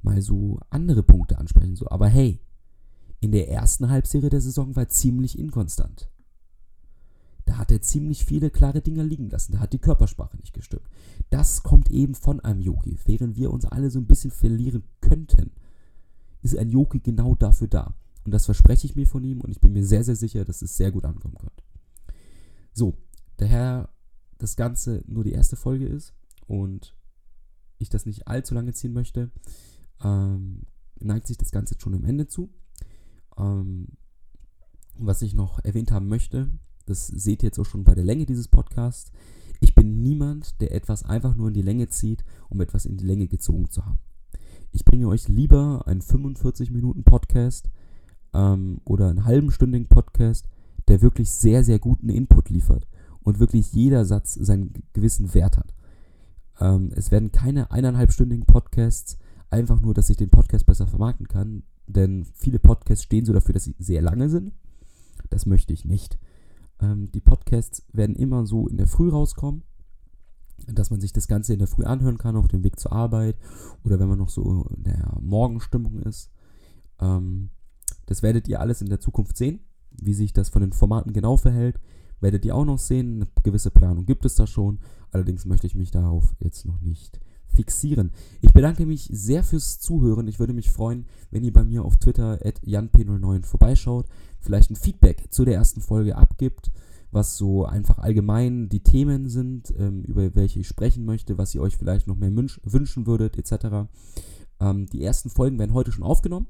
mal 0.02 0.22
so 0.22 0.60
andere 0.70 1.04
Punkte 1.04 1.38
ansprechen. 1.38 1.76
So, 1.76 1.90
aber 1.90 2.08
hey, 2.08 2.40
in 3.20 3.32
der 3.32 3.50
ersten 3.50 3.90
Halbserie 3.90 4.30
der 4.30 4.42
Saison 4.42 4.76
war 4.76 4.84
er 4.84 4.90
ziemlich 4.90 5.38
inkonstant. 5.38 6.10
Da 7.46 7.58
hat 7.58 7.72
er 7.72 7.82
ziemlich 7.82 8.26
viele 8.26 8.52
klare 8.52 8.82
Dinge 8.82 9.04
liegen 9.04 9.30
lassen. 9.30 9.54
Da 9.54 9.60
hat 9.60 9.74
die 9.74 9.80
Körpersprache 9.80 10.38
nicht 10.38 10.54
gestimmt. 10.54 10.88
Das 11.32 11.64
kommt 11.64 11.90
eben 11.90 12.14
von 12.14 12.40
einem 12.40 12.62
Yogi. 12.62 12.98
Während 13.06 13.38
wir 13.38 13.52
uns 13.52 13.66
alle 13.66 13.90
so 13.90 14.00
ein 14.00 14.06
bisschen 14.06 14.32
verlieren 14.32 14.84
könnten, 15.02 15.52
ist 16.42 16.56
ein 16.56 16.70
Yogi 16.70 17.00
genau 17.00 17.36
dafür 17.36 17.68
da. 17.68 17.96
Und 18.24 18.34
das 18.34 18.46
verspreche 18.46 18.86
ich 18.86 18.96
mir 18.96 19.08
von 19.08 19.24
ihm 19.24 19.42
und 19.42 19.50
ich 19.50 19.60
bin 19.60 19.74
mir 19.74 19.86
sehr, 19.86 20.04
sehr 20.04 20.16
sicher, 20.16 20.46
dass 20.46 20.62
es 20.62 20.78
sehr 20.78 20.92
gut 20.92 21.06
ankommen 21.06 21.38
wird. 21.42 21.64
So, 22.72 22.96
daher 23.38 23.90
das 24.38 24.56
Ganze 24.56 25.04
nur 25.08 25.24
die 25.24 25.34
erste 25.34 25.56
Folge 25.56 25.88
ist 25.88 26.14
und 26.46 26.96
ich 27.80 27.90
das 27.90 28.06
nicht 28.06 28.28
allzu 28.28 28.54
lange 28.54 28.74
ziehen 28.74 28.94
möchte, 28.94 29.32
ähm, 30.04 30.64
neigt 31.00 31.28
sich 31.28 31.38
das 31.38 31.52
Ganze 31.52 31.76
schon 31.78 31.94
im 31.94 32.06
Ende 32.06 32.28
zu. 32.28 32.50
Ähm, 33.38 33.88
was 34.98 35.22
ich 35.22 35.34
noch 35.34 35.64
erwähnt 35.64 35.92
haben 35.92 36.08
möchte, 36.08 36.50
das 36.86 37.08
seht 37.08 37.44
ihr 37.44 37.48
jetzt 37.48 37.60
auch 37.60 37.66
schon 37.66 37.84
bei 37.84 37.96
der 37.96 38.04
Länge 38.04 38.26
dieses 38.26 38.48
Podcasts. 38.48 39.12
Ich 39.62 39.76
bin 39.76 40.02
niemand, 40.02 40.60
der 40.62 40.74
etwas 40.74 41.04
einfach 41.04 41.36
nur 41.36 41.50
in 41.50 41.54
die 41.54 41.62
Länge 41.62 41.88
zieht, 41.90 42.24
um 42.50 42.62
etwas 42.62 42.86
in 42.86 42.98
die 42.98 43.06
Länge 43.06 43.28
gezogen 43.28 43.70
zu 43.70 43.86
haben. 43.86 44.00
Ich 44.72 44.86
bringe 44.86 45.08
euch 45.08 45.28
lieber 45.28 45.84
einen 45.88 46.02
45 46.02 46.72
Minuten 46.72 47.04
Podcast 47.04 47.70
ähm, 48.34 48.82
oder 48.86 49.10
einen 49.10 49.26
halbenstündigen 49.26 49.88
Podcast, 49.88 50.48
der 50.88 51.02
wirklich 51.02 51.30
sehr, 51.30 51.64
sehr 51.64 51.80
guten 51.80 52.10
Input 52.10 52.50
liefert 52.50 52.88
und 53.22 53.40
wirklich 53.40 53.74
jeder 53.74 54.06
Satz 54.06 54.34
seinen 54.34 54.74
gewissen 54.94 55.34
Wert 55.34 55.58
hat. 55.58 55.74
Ähm, 56.60 56.92
es 56.96 57.12
werden 57.12 57.32
keine 57.32 57.72
eineinhalbstündigen 57.72 58.46
Podcasts, 58.46 59.18
einfach 59.50 59.80
nur, 59.80 59.94
dass 59.94 60.10
ich 60.10 60.18
den 60.18 60.30
Podcast 60.30 60.66
besser 60.66 60.88
vermarkten 60.88 61.28
kann, 61.28 61.64
denn 61.88 62.26
viele 62.34 62.60
Podcasts 62.60 63.04
stehen 63.04 63.26
so 63.26 63.34
dafür, 63.34 63.54
dass 63.54 63.64
sie 63.64 63.76
sehr 63.80 64.02
lange 64.02 64.30
sind. 64.30 64.54
Das 65.30 65.46
möchte 65.46 65.74
ich 65.74 65.86
nicht. 65.86 66.20
Ähm, 66.82 67.12
die 67.12 67.22
Podcasts 67.22 67.84
werden 67.92 68.16
immer 68.16 68.46
so 68.46 68.68
in 68.68 68.78
der 68.78 68.88
Früh 68.88 69.10
rauskommen, 69.10 69.64
dass 70.68 70.92
man 70.92 71.02
sich 71.02 71.14
das 71.14 71.28
Ganze 71.28 71.54
in 71.54 71.60
der 71.60 71.68
Früh 71.68 71.84
anhören 71.84 72.18
kann 72.18 72.36
auf 72.36 72.48
dem 72.48 72.64
Weg 72.64 72.80
zur 72.80 72.92
Arbeit 72.92 73.38
oder 73.84 74.00
wenn 74.00 74.10
man 74.10 74.20
noch 74.20 74.30
so 74.30 74.68
in 74.76 74.84
der 74.84 75.18
Morgenstimmung 75.20 76.00
ist. 76.00 76.32
Ähm, 77.00 77.50
das 78.06 78.24
werdet 78.24 78.48
ihr 78.48 78.60
alles 78.60 78.82
in 78.82 78.90
der 78.90 79.00
Zukunft 79.00 79.38
sehen, 79.38 79.62
wie 79.92 80.14
sich 80.14 80.34
das 80.34 80.50
von 80.50 80.62
den 80.62 80.74
Formaten 80.74 81.14
genau 81.14 81.38
verhält. 81.38 81.80
Werdet 82.22 82.44
ihr 82.44 82.56
auch 82.56 82.66
noch 82.66 82.80
sehen. 82.80 83.16
Eine 83.16 83.28
gewisse 83.44 83.72
Planung 83.72 84.06
gibt 84.06 84.26
es 84.26 84.36
da 84.36 84.46
schon. 84.46 84.80
Allerdings 85.12 85.46
möchte 85.46 85.68
ich 85.68 85.76
mich 85.76 85.92
darauf 85.92 86.36
jetzt 86.40 86.66
noch 86.66 86.82
nicht 86.82 87.20
fixieren. 87.54 88.12
Ich 88.42 88.54
bedanke 88.54 88.86
mich 88.86 89.10
sehr 89.12 89.44
fürs 89.44 89.80
Zuhören. 89.80 90.28
Ich 90.28 90.40
würde 90.40 90.54
mich 90.54 90.72
freuen, 90.72 91.06
wenn 91.32 91.44
ihr 91.44 91.54
bei 91.54 91.64
mir 91.64 91.84
auf 91.84 91.98
Twitter 91.98 92.40
at 92.44 92.62
janp09 92.64 93.46
vorbeischaut, 93.46 94.06
vielleicht 94.40 94.72
ein 94.72 94.76
Feedback 94.76 95.32
zu 95.32 95.46
der 95.46 95.56
ersten 95.56 95.82
Folge 95.82 96.16
abgibt, 96.16 96.72
was 97.12 97.38
so 97.38 97.66
einfach 97.66 97.98
allgemein 98.00 98.70
die 98.70 98.82
Themen 98.82 99.28
sind, 99.28 99.74
ähm, 99.78 100.04
über 100.04 100.36
welche 100.36 100.60
ich 100.60 100.68
sprechen 100.68 101.06
möchte, 101.06 101.38
was 101.38 101.54
ihr 101.56 101.62
euch 101.62 101.78
vielleicht 101.78 102.08
noch 102.08 102.16
mehr 102.16 102.32
wünschen 102.32 103.08
würdet, 103.08 103.38
etc. 103.38 103.90
Ähm, 104.60 104.86
die 104.88 105.04
ersten 105.04 105.30
Folgen 105.30 105.58
werden 105.60 105.74
heute 105.74 105.92
schon 105.92 106.04
aufgenommen. 106.04 106.48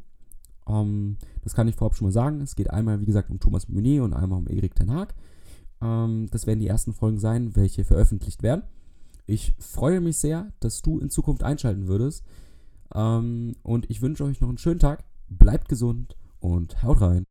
Ähm, 0.67 1.17
das 1.43 1.53
kann 1.53 1.67
ich 1.67 1.75
vorab 1.75 1.95
schon 1.95 2.07
mal 2.07 2.11
sagen. 2.11 2.41
Es 2.41 2.55
geht 2.55 2.69
einmal, 2.69 2.99
wie 3.01 3.05
gesagt, 3.05 3.29
um 3.29 3.39
Thomas 3.39 3.69
Meunier 3.69 4.03
und 4.03 4.13
einmal 4.13 4.39
um 4.39 4.47
Erik 4.47 4.75
Ten 4.75 4.91
Haag. 4.91 5.15
Ähm, 5.81 6.27
das 6.31 6.45
werden 6.45 6.59
die 6.59 6.67
ersten 6.67 6.93
Folgen 6.93 7.19
sein, 7.19 7.55
welche 7.55 7.85
veröffentlicht 7.85 8.43
werden. 8.43 8.63
Ich 9.29 9.53
freue 9.59 10.01
mich 10.01 10.17
sehr, 10.17 10.51
dass 10.59 10.81
du 10.81 10.97
in 10.97 11.11
Zukunft 11.11 11.43
einschalten 11.43 11.87
würdest. 11.87 12.25
Ähm, 12.95 13.55
und 13.61 13.87
ich 13.91 14.01
wünsche 14.01 14.23
euch 14.23 14.41
noch 14.41 14.49
einen 14.49 14.57
schönen 14.57 14.79
Tag. 14.79 15.03
Bleibt 15.27 15.69
gesund 15.69 16.15
und 16.39 16.81
haut 16.81 17.01
rein. 17.01 17.25